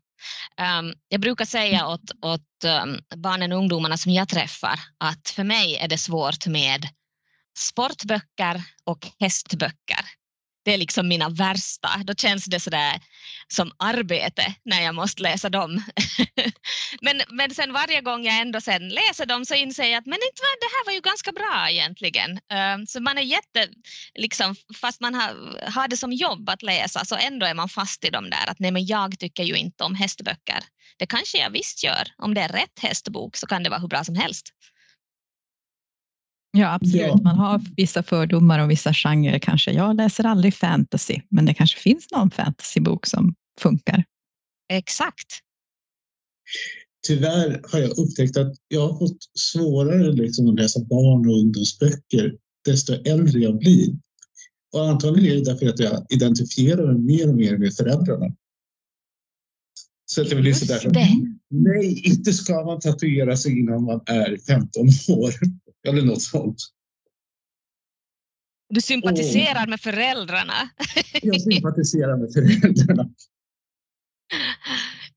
Um, 0.81 0.95
jag 1.09 1.21
brukar 1.21 1.45
säga 1.45 1.89
åt, 1.89 2.11
åt 2.23 2.65
um, 2.85 3.21
barnen 3.23 3.53
och 3.53 3.59
ungdomarna 3.59 3.97
som 3.97 4.13
jag 4.13 4.29
träffar 4.29 4.79
att 4.99 5.29
för 5.29 5.45
mig 5.45 5.77
är 5.77 5.89
det 5.89 5.99
svårt 5.99 6.47
med 6.47 6.81
sportböcker 7.57 8.63
och 8.85 9.07
hästböcker 9.21 10.05
det 10.67 10.75
är 10.75 10.79
liksom 10.79 11.09
mina 11.09 11.29
värsta. 11.29 11.89
Då 12.05 12.15
känns 12.15 12.45
det 12.45 12.61
sådär 12.61 13.01
som 13.49 13.73
arbete 13.79 14.55
när 14.65 14.83
jag 14.83 14.95
måste 14.95 15.23
läsa 15.23 15.49
dem. 15.49 15.83
men, 17.03 17.23
men 17.31 17.51
sen 17.55 17.73
varje 17.73 18.01
gång 18.01 18.25
jag 18.25 18.41
ändå 18.41 18.61
sen 18.61 18.89
läser 18.89 19.27
dem 19.27 19.45
så 19.45 19.55
inser 19.55 19.85
jag 19.85 19.99
att 19.99 20.07
men 20.07 20.19
inte, 20.29 20.43
det 20.61 20.71
här 20.77 20.87
var 20.87 20.93
ju 20.93 21.01
ganska 21.01 21.33
bra 21.33 21.67
egentligen. 21.71 22.41
Ehm, 22.53 22.87
så 22.87 23.01
man 23.01 23.19
är 23.19 23.23
jätte, 23.23 23.69
liksom, 24.15 24.57
fast 24.81 25.01
man 25.01 25.15
har, 25.15 25.61
har 25.71 25.89
det 25.89 25.97
som 25.97 26.13
jobb 26.13 26.49
att 26.49 26.63
läsa 26.63 27.05
så 27.05 27.17
ändå 27.17 27.47
är 27.47 27.55
man 27.55 27.69
fast 27.69 28.05
i 28.05 28.11
dem 28.11 28.31
där 28.31 28.51
att 28.51 28.59
nej 28.59 28.71
men 28.71 28.87
jag 28.87 29.19
tycker 29.19 29.43
ju 29.43 29.55
inte 29.55 29.85
om 29.85 29.95
hästböcker. 29.95 30.61
Det 30.99 31.07
kanske 31.07 31.39
jag 31.39 31.51
visst 31.51 31.85
gör. 31.85 32.09
Om 32.17 32.35
det 32.35 32.41
är 32.41 32.49
rätt 32.49 32.79
hästbok 32.83 33.37
så 33.37 33.47
kan 33.47 33.63
det 33.63 33.71
vara 33.71 33.81
hur 33.81 33.89
bra 33.89 34.05
som 34.05 34.15
helst. 34.15 34.53
Ja, 36.57 36.75
absolut. 36.75 37.07
Ja. 37.07 37.21
Man 37.23 37.37
har 37.39 37.63
vissa 37.77 38.03
fördomar 38.03 38.59
och 38.59 38.71
vissa 38.71 38.93
genrer 38.93 39.39
kanske. 39.39 39.73
Jag 39.73 39.97
läser 39.97 40.25
aldrig 40.25 40.55
fantasy, 40.55 41.21
men 41.31 41.47
det 41.47 41.55
kanske 41.55 41.81
finns 41.81 42.07
någon 42.13 42.31
fantasybok 42.31 43.07
som 43.07 43.35
funkar. 43.61 44.05
Exakt. 44.73 45.27
Tyvärr 47.07 47.61
har 47.73 47.79
jag 47.79 47.99
upptäckt 47.99 48.37
att 48.37 48.55
jag 48.69 48.89
har 48.89 48.99
fått 48.99 49.19
svårare 49.39 50.13
liksom 50.13 50.49
att 50.49 50.55
läsa 50.55 50.81
barn 50.85 51.29
och 51.29 51.39
ungdomsböcker 51.39 52.35
desto 52.65 52.93
äldre 52.93 53.41
jag 53.41 53.59
blir. 53.59 53.89
Och 54.73 54.89
antagligen 54.89 55.33
är 55.33 55.41
det 55.41 55.45
därför 55.45 55.67
att 55.67 55.79
jag 55.79 56.07
identifierar 56.11 56.93
mig 56.93 57.03
mer 57.03 57.29
och 57.29 57.37
mer 57.37 57.59
med 57.59 57.75
föräldrarna. 57.75 58.35
Så 60.07 60.23
att 60.23 60.31
det 60.31 60.37
blir 60.37 60.55
sådär 60.55 60.79
som, 60.79 60.93
nej, 61.51 62.03
inte 62.05 62.33
ska 62.33 62.65
man 62.65 62.81
tatuera 62.81 63.37
sig 63.37 63.59
innan 63.59 63.85
man 63.85 64.01
är 64.07 64.39
15 64.47 64.87
år. 65.09 65.35
Eller 65.87 66.03
något 66.03 66.23
sånt. 66.23 66.57
Du 68.69 68.81
sympatiserar 68.81 69.63
och, 69.63 69.69
med 69.69 69.81
föräldrarna. 69.81 70.71
jag 71.23 71.41
sympatiserar 71.41 72.17
med 72.17 72.33
föräldrarna. 72.33 73.11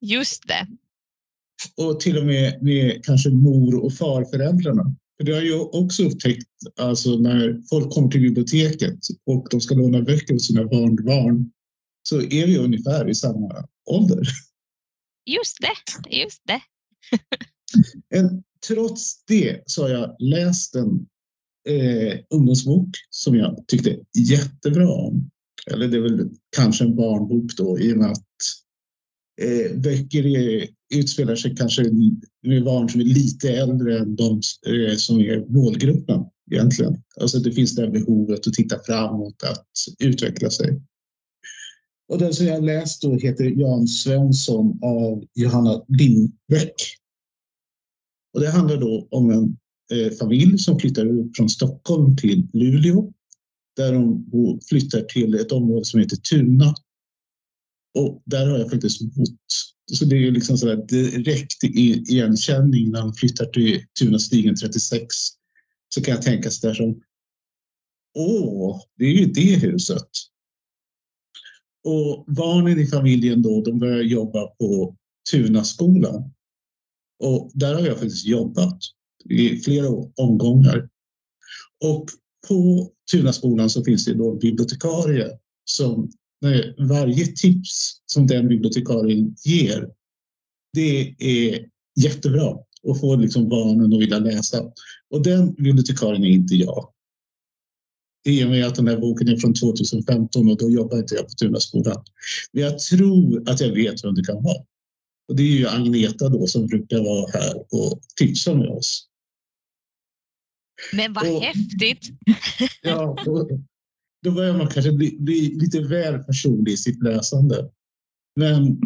Just 0.02 0.48
det. 0.48 0.68
Och 1.78 2.00
till 2.00 2.18
och 2.18 2.26
med 2.26 2.64
med 2.64 3.06
kanske 3.06 3.30
mor 3.30 3.86
och 3.86 3.94
farföräldrarna. 3.94 4.96
För 5.18 5.26
det 5.26 5.34
har 5.34 5.42
jag 5.42 5.76
också 5.76 6.04
upptäckt 6.04 6.48
alltså 6.80 7.10
när 7.10 7.62
folk 7.70 7.94
kommer 7.94 8.10
till 8.10 8.22
biblioteket 8.22 9.00
och 9.26 9.48
de 9.52 9.62
ska 9.62 9.76
låna 9.76 10.02
böcker 10.02 10.34
av 10.34 10.38
sina 10.38 10.64
barnbarn 10.64 11.52
så 12.04 12.22
är 12.22 12.48
vi 12.48 12.58
ungefär 12.58 13.10
i 13.10 13.16
samma 13.16 13.68
ålder. 13.86 14.28
Just 15.26 15.58
det, 15.62 16.10
just 16.18 16.42
det. 16.46 16.62
en 18.16 18.44
trots 18.68 19.26
det 19.26 19.64
så 19.66 19.82
har 19.82 19.90
jag 19.90 20.16
läst 20.20 20.76
en 20.76 21.08
eh, 21.70 22.20
ungdomsbok 22.30 22.90
som 23.10 23.36
jag 23.36 23.64
tyckte 23.68 24.00
jättebra 24.18 24.90
om. 24.90 25.30
Eller 25.72 25.88
det 25.88 25.98
är 25.98 26.02
väl 26.02 26.30
kanske 26.56 26.84
en 26.84 26.96
barnbok 26.96 27.56
då 27.58 27.80
i 27.80 27.94
och 27.94 27.98
med 27.98 28.12
att 28.12 28.26
eh, 29.42 29.78
böcker 29.78 30.26
är, 30.26 30.68
utspelar 30.94 31.36
sig 31.36 31.56
kanske 31.56 31.84
med 32.48 32.64
barn 32.64 32.90
som 32.90 33.02
är 33.02 33.06
lite 33.06 33.50
äldre 33.50 34.00
än 34.00 34.16
de 34.16 34.42
eh, 34.68 34.96
som 34.96 35.20
är 35.20 35.46
målgruppen 35.48 36.26
egentligen. 36.52 37.04
Alltså 37.22 37.40
det 37.40 37.52
finns 37.52 37.76
det 37.76 37.82
här 37.82 37.92
behovet 37.92 38.48
att 38.48 38.54
titta 38.54 38.80
framåt, 38.86 39.44
att 39.44 39.68
utveckla 40.00 40.50
sig. 40.50 40.82
Och 42.10 42.20
den 42.20 42.34
som 42.34 42.46
jag 42.46 42.64
läst 42.64 43.02
då 43.02 43.16
heter 43.16 43.44
Jan 43.46 43.88
Svensson 43.88 44.80
av 44.84 45.24
Johanna 45.36 45.84
Lindbäck. 45.88 46.74
Och 48.34 48.40
det 48.40 48.50
handlar 48.50 48.78
då 48.78 49.08
om 49.12 49.30
en 49.30 49.58
eh, 49.98 50.12
familj 50.12 50.58
som 50.58 50.80
flyttar 50.80 51.06
ut 51.06 51.38
från 51.38 51.50
Stockholm 51.50 52.18
till 52.18 52.48
Luleå 52.54 53.14
där 53.76 53.94
de 53.94 54.26
flyttar 54.70 55.02
till 55.02 55.36
ett 55.36 55.52
område 55.52 55.86
som 55.86 56.00
heter 56.00 56.18
Tuna. 56.18 56.76
Och 57.98 58.22
där 58.26 58.48
har 58.48 58.60
jag 58.60 58.70
faktiskt 58.72 59.02
bott. 59.02 59.40
Så 59.92 60.06
det 60.06 60.16
är 60.28 60.32
liksom 60.32 60.58
sådär 60.58 60.86
direkt 60.88 61.64
igenkänning 61.64 62.92
när 62.92 63.02
de 63.02 63.14
flyttar 63.14 63.46
till 63.46 63.86
Tunastigen 64.00 64.56
36. 64.56 65.06
Så 65.90 66.02
kan 66.02 66.14
jag 66.14 66.22
tänka 66.22 66.50
så 66.50 66.68
där 66.68 66.74
som 66.74 67.02
Åh, 68.18 68.82
det 68.98 69.06
är 69.06 69.14
ju 69.14 69.26
det 69.26 69.56
huset. 69.56 70.10
Och 71.84 72.26
barnen 72.28 72.80
i 72.80 72.88
familjen 72.88 73.42
då, 73.42 73.62
de 73.62 73.80
börjar 73.80 74.02
jobba 74.02 74.48
på 74.48 74.96
Tunaskolan. 75.32 76.34
Och 77.20 77.52
där 77.54 77.74
har 77.74 77.82
jag 77.82 78.00
faktiskt 78.00 78.26
jobbat 78.26 78.80
i 79.30 79.58
flera 79.58 79.88
omgångar. 80.16 80.90
Och 81.86 82.06
på 82.48 82.92
Tunaskolan 83.12 83.70
så 83.70 83.84
finns 83.84 84.06
det 84.06 84.14
då 84.14 84.32
en 84.32 84.40
bibliotekarie 84.40 85.30
som 85.66 86.12
varje 86.78 87.26
tips 87.26 88.02
som 88.06 88.28
den 88.28 88.48
bibliotekarien 88.48 89.36
ger, 89.46 89.90
det 90.74 91.16
är 91.20 91.66
jättebra 92.00 92.58
och 92.84 93.00
får 93.00 93.18
liksom 93.18 93.50
barnen 93.50 93.94
att 93.94 94.02
vilja 94.02 94.20
läsa. 94.20 94.72
Och 95.10 95.24
den 95.24 95.54
bibliotekarien 95.54 96.24
är 96.24 96.30
inte 96.30 96.56
jag. 96.56 96.90
I 98.26 98.46
och 98.46 98.50
med 98.50 98.68
att 98.68 98.76
den 98.76 98.88
här 98.88 98.98
boken 98.98 99.28
är 99.28 99.38
från 99.38 99.54
2015 99.54 100.50
och 100.50 100.58
då 100.58 100.70
jobbar 100.70 100.98
inte 100.98 101.16
jag 101.16 101.24
på 101.24 101.34
Tunaskolan. 101.34 102.04
Men 102.52 102.64
jag 102.64 102.80
tror 102.80 103.50
att 103.50 103.62
jag 103.62 103.72
vet 103.72 104.04
vem 104.04 104.16
det 104.16 104.24
kan 104.24 104.44
vara. 104.44 104.64
Och 105.30 105.36
det 105.36 105.44
är 105.44 105.58
ju 105.58 105.68
Agneta 105.68 106.30
då 106.30 106.48
som 106.48 106.68
brukar 106.68 107.04
vara 107.04 107.32
här 107.32 107.56
och 107.58 108.02
tipsa 108.16 108.56
med 108.56 108.70
oss. 108.70 109.08
Men 110.94 111.14
vad 111.14 111.36
och, 111.36 111.42
häftigt! 111.42 112.10
Ja, 112.82 113.16
då, 114.24 114.32
börjar 114.32 114.58
man 114.58 114.68
kanske 114.68 114.92
bli, 114.92 115.18
bli, 115.20 115.56
lite 115.56 115.82
väl 115.82 116.24
personlig 116.24 116.72
i 116.72 116.78
sitt 116.78 117.04
läsande. 117.04 117.72
Men 118.36 118.82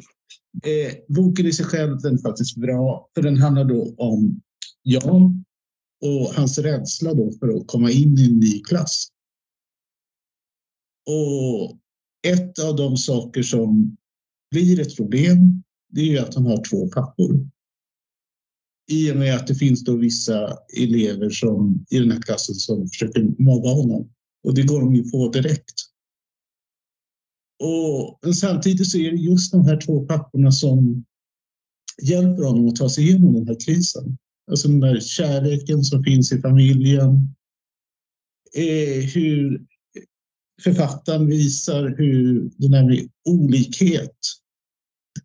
eh, 0.63 0.93
boken 1.07 1.45
i 1.45 1.53
sig 1.53 1.65
själv 1.65 2.01
den 2.01 2.13
är 2.13 2.17
faktiskt 2.17 2.57
bra, 2.57 3.09
för 3.15 3.21
den 3.21 3.37
handlar 3.37 3.65
då 3.65 3.95
om 3.97 4.41
Jan 4.83 5.45
och 6.01 6.33
hans 6.33 6.57
rädsla 6.57 7.13
då 7.13 7.31
för 7.39 7.47
att 7.47 7.67
komma 7.67 7.91
in 7.91 8.17
i 8.17 8.25
en 8.25 8.39
ny 8.39 8.59
klass. 8.59 9.07
Och 11.05 11.77
ett 12.27 12.59
av 12.59 12.75
de 12.75 12.97
saker 12.97 13.43
som 13.43 13.97
blir 14.51 14.79
ett 14.79 14.95
problem, 14.95 15.63
det 15.93 16.01
är 16.01 16.05
ju 16.05 16.17
att 16.17 16.35
han 16.35 16.45
har 16.45 16.63
två 16.63 16.87
pappor. 16.87 17.49
I 18.91 19.11
och 19.11 19.15
med 19.15 19.35
att 19.35 19.47
det 19.47 19.55
finns 19.55 19.83
då 19.83 19.95
vissa 19.95 20.57
elever 20.77 21.29
som, 21.29 21.85
i 21.89 21.99
den 21.99 22.11
här 22.11 22.21
klassen 22.21 22.55
som 22.55 22.87
försöker 22.87 23.43
mobba 23.43 23.73
honom. 23.73 24.09
Och 24.43 24.53
det 24.53 24.63
går 24.63 24.81
de 24.81 24.95
ju 24.95 25.11
på 25.11 25.29
direkt. 25.29 25.73
Och 27.59 28.35
samtidigt 28.35 28.89
så 28.89 28.97
är 28.97 29.11
det 29.11 29.17
just 29.17 29.51
de 29.51 29.65
här 29.65 29.81
två 29.81 30.05
papporna 30.05 30.51
som 30.51 31.05
hjälper 32.01 32.43
honom 32.43 32.67
att 32.67 32.75
ta 32.75 32.89
sig 32.89 33.03
igenom 33.03 33.33
den 33.33 33.47
här 33.47 33.57
krisen. 33.65 34.17
Alltså 34.51 34.67
den 34.67 34.79
där 34.79 34.99
kärleken 34.99 35.83
som 35.83 36.03
finns 36.03 36.31
i 36.31 36.41
familjen. 36.41 37.35
Eh, 38.55 39.05
hur 39.13 39.65
författaren 40.63 41.27
visar 41.27 41.95
hur 41.97 42.51
den 42.57 42.73
här 42.73 42.83
med 42.85 43.09
olikhet 43.29 44.17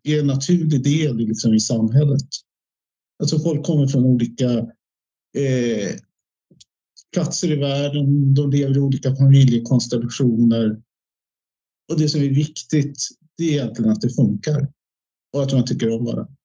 är 0.03 0.19
en 0.19 0.27
naturlig 0.27 0.83
del 0.83 1.17
liksom 1.17 1.53
i 1.53 1.59
samhället. 1.59 2.27
Alltså 3.19 3.39
folk 3.39 3.65
kommer 3.65 3.87
från 3.87 4.05
olika 4.05 4.49
eh, 5.37 5.95
platser 7.13 7.51
i 7.51 7.55
världen, 7.55 8.33
de 8.33 8.49
lever 8.49 8.77
i 8.77 8.79
olika 8.79 9.15
familjekonstellationer. 9.15 10.81
Och 11.91 11.99
det 11.99 12.09
som 12.09 12.21
är 12.21 12.29
viktigt, 12.29 12.97
det 13.37 13.43
är 13.43 13.51
egentligen 13.51 13.91
att 13.91 14.01
det 14.01 14.15
funkar 14.15 14.71
och 15.33 15.43
att 15.43 15.53
man 15.53 15.65
tycker 15.65 15.89
om 15.89 16.05
varandra. 16.05 16.35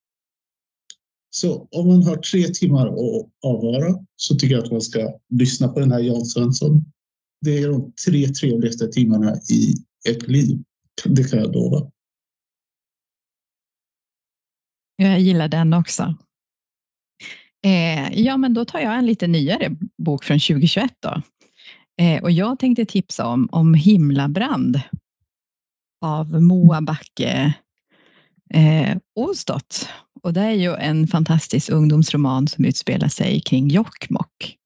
Så 1.30 1.68
om 1.70 1.86
man 1.86 2.02
har 2.02 2.16
tre 2.16 2.48
timmar 2.48 2.86
att 2.86 3.30
avvara 3.42 4.04
så 4.16 4.34
tycker 4.34 4.54
jag 4.54 4.64
att 4.64 4.72
man 4.72 4.80
ska 4.80 5.18
lyssna 5.28 5.68
på 5.68 5.80
den 5.80 5.92
här 5.92 6.00
Jan 6.00 6.24
Svensson. 6.24 6.84
Det 7.40 7.58
är 7.58 7.68
de 7.68 7.92
tre 8.06 8.28
trevligaste 8.28 8.88
timmarna 8.88 9.36
i 9.36 9.74
ett 10.08 10.28
liv. 10.28 10.62
Det 11.04 11.24
kan 11.24 11.38
jag 11.38 11.54
lova. 11.54 11.90
Jag 14.96 15.20
gillar 15.20 15.48
den 15.48 15.74
också. 15.74 16.14
Eh, 17.64 18.20
ja, 18.20 18.36
men 18.36 18.54
då 18.54 18.64
tar 18.64 18.78
jag 18.78 18.98
en 18.98 19.06
lite 19.06 19.26
nyare 19.26 19.76
bok 19.98 20.24
från 20.24 20.38
2021 20.38 20.92
då. 21.00 21.22
Eh, 22.04 22.22
och 22.22 22.30
jag 22.30 22.58
tänkte 22.58 22.84
tipsa 22.84 23.26
om, 23.26 23.48
om 23.52 23.74
Himlabrand 23.74 24.80
av 26.00 26.42
Moa 26.42 26.80
Backe 26.80 27.54
eh, 28.54 28.96
Ostott. 29.14 29.88
Och 30.22 30.32
det 30.32 30.40
är 30.40 30.52
ju 30.52 30.74
en 30.74 31.06
fantastisk 31.06 31.70
ungdomsroman 31.70 32.48
som 32.48 32.64
utspelar 32.64 33.08
sig 33.08 33.40
kring 33.40 33.68
Jokkmokk. 33.68 34.56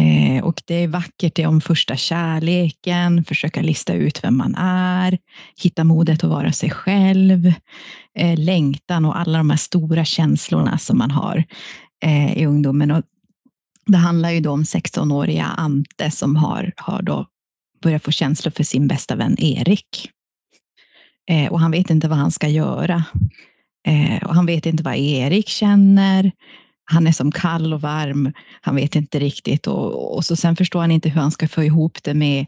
Eh, 0.00 0.23
Eh, 0.34 0.44
och 0.44 0.62
det 0.66 0.74
är 0.74 0.88
vackert, 0.88 1.34
det 1.34 1.42
är 1.42 1.46
om 1.46 1.60
första 1.60 1.96
kärleken, 1.96 3.24
försöka 3.24 3.62
lista 3.62 3.94
ut 3.94 4.24
vem 4.24 4.36
man 4.36 4.54
är, 4.54 5.18
hitta 5.62 5.84
modet 5.84 6.24
att 6.24 6.30
vara 6.30 6.52
sig 6.52 6.70
själv, 6.70 7.52
eh, 8.18 8.38
längtan 8.38 9.04
och 9.04 9.18
alla 9.18 9.38
de 9.38 9.50
här 9.50 9.56
stora 9.56 10.04
känslorna 10.04 10.78
som 10.78 10.98
man 10.98 11.10
har 11.10 11.44
eh, 12.04 12.38
i 12.38 12.46
ungdomen. 12.46 12.90
Och 12.90 13.02
det 13.86 13.98
handlar 13.98 14.30
ju 14.30 14.40
då 14.40 14.50
om 14.50 14.62
16-åriga 14.62 15.44
Ante 15.44 16.10
som 16.10 16.36
har, 16.36 16.72
har 16.76 17.02
då 17.02 17.26
börjat 17.82 18.04
få 18.04 18.10
känslor 18.10 18.50
för 18.50 18.64
sin 18.64 18.88
bästa 18.88 19.16
vän 19.16 19.36
Erik. 19.38 20.10
Eh, 21.30 21.52
och 21.52 21.60
han 21.60 21.70
vet 21.70 21.90
inte 21.90 22.08
vad 22.08 22.18
han 22.18 22.30
ska 22.30 22.48
göra. 22.48 23.04
Eh, 23.86 24.22
och 24.22 24.34
han 24.34 24.46
vet 24.46 24.66
inte 24.66 24.82
vad 24.82 24.96
Erik 24.96 25.48
känner 25.48 26.32
han 26.84 27.06
är 27.06 27.12
som 27.12 27.32
kall 27.32 27.72
och 27.72 27.80
varm. 27.80 28.32
Han 28.60 28.76
vet 28.76 28.96
inte 28.96 29.18
riktigt 29.18 29.66
och, 29.66 30.16
och 30.16 30.24
så 30.24 30.36
sen 30.36 30.56
förstår 30.56 30.80
han 30.80 30.90
inte 30.90 31.08
hur 31.08 31.20
han 31.20 31.30
ska 31.30 31.48
få 31.48 31.64
ihop 31.64 31.98
det 32.02 32.14
med, 32.14 32.46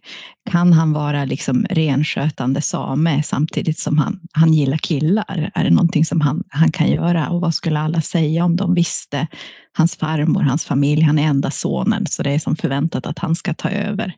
kan 0.51 0.73
han 0.73 0.93
vara 0.93 1.25
liksom 1.25 1.67
renskötande 1.71 2.61
same 2.61 3.23
samtidigt 3.23 3.79
som 3.79 3.99
han, 3.99 4.21
han 4.33 4.53
gillar 4.53 4.79
killar? 4.79 5.51
Är 5.55 5.65
det 5.65 5.71
någonting 5.71 6.05
som 6.05 6.21
han, 6.21 6.45
han 6.49 6.73
kan 6.73 6.91
göra 6.91 7.29
och 7.29 7.41
vad 7.41 7.55
skulle 7.55 7.81
alla 7.81 8.01
säga 8.01 8.45
om 8.45 8.57
de 8.57 8.75
visste? 8.75 9.27
Hans 9.73 9.97
farmor, 9.97 10.43
hans 10.43 10.65
familj, 10.65 11.03
han 11.03 11.19
är 11.19 11.27
enda 11.27 11.51
sonen 11.51 12.07
så 12.07 12.23
det 12.23 12.31
är 12.31 12.39
som 12.39 12.57
förväntat 12.57 13.07
att 13.07 13.19
han 13.19 13.35
ska 13.35 13.55
ta 13.55 13.71
över. 13.71 14.15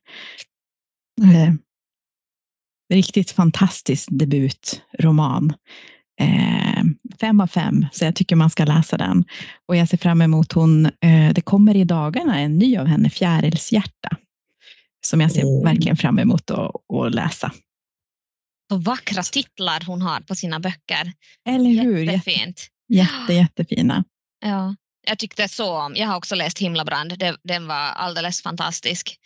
Eh, 1.23 1.55
riktigt 2.95 3.31
fantastisk 3.31 4.09
debutroman. 4.11 5.53
Eh, 6.21 6.78
fem 7.21 7.41
av 7.41 7.47
fem, 7.47 7.87
så 7.93 8.05
jag 8.05 8.15
tycker 8.15 8.37
man 8.37 8.51
ska 8.51 8.65
läsa 8.65 8.97
den. 8.97 9.25
Och 9.67 9.77
jag 9.77 9.89
ser 9.89 9.97
fram 9.97 10.23
emot 10.23 10.53
hon, 10.53 10.87
eh, 10.87 11.33
det 11.35 11.41
kommer 11.41 11.77
i 11.77 11.85
dagarna 11.85 12.39
en 12.39 12.59
ny 12.59 12.77
av 12.77 12.87
henne, 12.87 13.11
Fjärilshjärta, 13.11 14.17
som 15.07 15.21
jag 15.21 15.33
ser 15.33 15.43
mm. 15.43 15.65
verkligen 15.65 15.97
fram 15.97 16.19
emot 16.19 16.51
att, 16.51 16.71
att 16.95 17.15
läsa. 17.15 17.53
Så 18.73 18.77
vackra 18.77 19.23
titlar 19.23 19.85
hon 19.87 20.03
har 20.03 20.21
på 20.21 20.35
sina 20.35 20.61
böcker. 20.61 21.13
Eller 21.49 21.71
hur? 21.71 22.05
Jättefint. 22.05 22.69
Jätte, 22.89 23.33
jättefina. 23.33 24.05
Ja. 24.41 24.75
Jag 25.07 25.19
tyckte 25.19 25.49
så 25.49 25.79
om, 25.79 25.97
jag 25.97 26.07
har 26.07 26.17
också 26.17 26.35
läst 26.35 26.59
Himlabrand, 26.59 27.23
den 27.43 27.67
var 27.67 27.77
alldeles 27.77 28.43
fantastisk. 28.43 29.19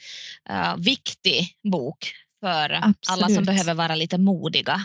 Uh, 0.51 0.77
viktig 0.77 1.49
bok 1.73 2.13
för 2.41 2.71
Absolut. 2.73 2.99
alla 3.09 3.29
som 3.29 3.45
behöver 3.45 3.75
vara 3.75 3.95
lite 3.95 4.19
modiga 4.19 4.85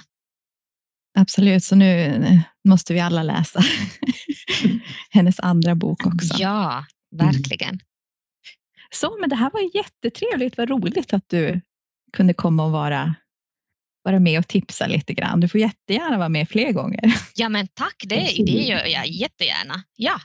Absolut, 1.19 1.63
så 1.63 1.75
nu 1.75 2.21
måste 2.67 2.93
vi 2.93 2.99
alla 2.99 3.23
läsa 3.23 3.59
hennes 5.09 5.39
andra 5.39 5.75
bok 5.75 6.05
också. 6.05 6.35
Ja, 6.39 6.85
verkligen. 7.11 7.69
Mm. 7.69 7.79
Så, 8.91 9.17
men 9.19 9.29
det 9.29 9.35
här 9.35 9.49
var 9.53 9.75
jättetrevligt. 9.75 10.57
Vad 10.57 10.69
roligt 10.69 11.13
att 11.13 11.23
du 11.27 11.61
kunde 12.13 12.33
komma 12.33 12.65
och 12.65 12.71
vara, 12.71 13.15
vara 14.03 14.19
med 14.19 14.39
och 14.39 14.47
tipsa 14.47 14.87
lite 14.87 15.13
grann. 15.13 15.39
Du 15.39 15.47
får 15.47 15.59
jättegärna 15.59 16.17
vara 16.17 16.29
med 16.29 16.49
fler 16.49 16.71
gånger. 16.71 17.13
Ja, 17.35 17.49
men 17.49 17.67
tack. 17.67 17.95
Det, 18.05 18.15
det 18.45 18.51
gör 18.51 18.85
jag 18.85 19.07
jättegärna. 19.07 19.83
Ja. 19.95 20.19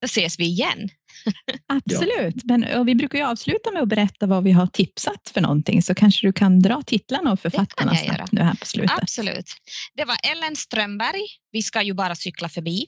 Då 0.00 0.04
ses 0.04 0.38
vi 0.38 0.44
igen. 0.44 0.88
Absolut, 1.66 2.44
men 2.44 2.86
vi 2.86 2.94
brukar 2.94 3.18
ju 3.18 3.24
avsluta 3.24 3.70
med 3.70 3.82
att 3.82 3.88
berätta 3.88 4.26
vad 4.26 4.44
vi 4.44 4.52
har 4.52 4.66
tipsat 4.66 5.30
för 5.34 5.40
någonting, 5.40 5.82
så 5.82 5.94
kanske 5.94 6.26
du 6.26 6.32
kan 6.32 6.60
dra 6.60 6.82
titlarna 6.82 7.32
och 7.32 7.40
författarna 7.40 7.96
snabbt 7.96 8.32
nu 8.32 8.40
här 8.40 8.54
på 8.54 8.66
slutet. 8.66 8.98
Absolut. 9.02 9.50
Det 9.94 10.04
var 10.04 10.16
Ellen 10.32 10.56
Strömberg, 10.56 11.22
Vi 11.52 11.62
ska 11.62 11.82
ju 11.82 11.94
bara 11.94 12.14
cykla 12.14 12.48
förbi. 12.48 12.86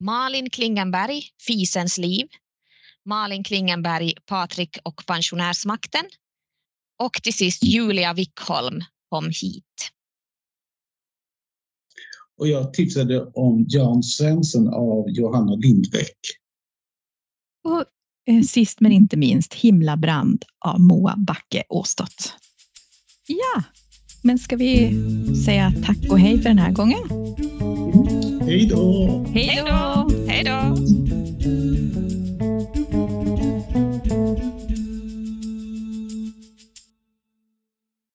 Malin 0.00 0.50
Klingenberg, 0.50 1.22
Fisens 1.46 1.98
liv. 1.98 2.28
Malin 3.04 3.44
Klingenberg, 3.44 4.14
Patrik 4.26 4.78
och 4.82 5.06
pensionärsmakten. 5.06 6.04
Och 7.02 7.12
till 7.12 7.34
sist 7.34 7.62
Julia 7.62 8.12
Wickholm, 8.12 8.84
Kom 9.10 9.26
hit. 9.26 9.90
Och 12.40 12.48
jag 12.48 12.74
tipsade 12.74 13.24
om 13.24 13.64
Jan 13.68 14.02
Svensson 14.02 14.68
av 14.68 15.10
Johanna 15.10 15.54
Lindbäck. 15.54 16.18
Och 17.64 17.84
eh, 18.34 18.42
sist 18.42 18.80
men 18.80 18.92
inte 18.92 19.16
minst 19.16 19.54
Himlabrand 19.54 20.44
av 20.64 20.80
Moa 20.80 21.14
Backe 21.16 21.62
Åstott. 21.68 22.34
Ja, 23.26 23.62
men 24.22 24.38
ska 24.38 24.56
vi 24.56 24.90
säga 25.44 25.72
tack 25.86 25.98
och 26.10 26.18
hej 26.18 26.42
för 26.42 26.48
den 26.48 26.58
här 26.58 26.72
gången? 26.72 26.98
Hej 28.40 28.66
då! 28.66 29.24
Hej 29.34 29.46
då! 29.46 29.64
Hej 29.64 29.64
då! 29.66 29.93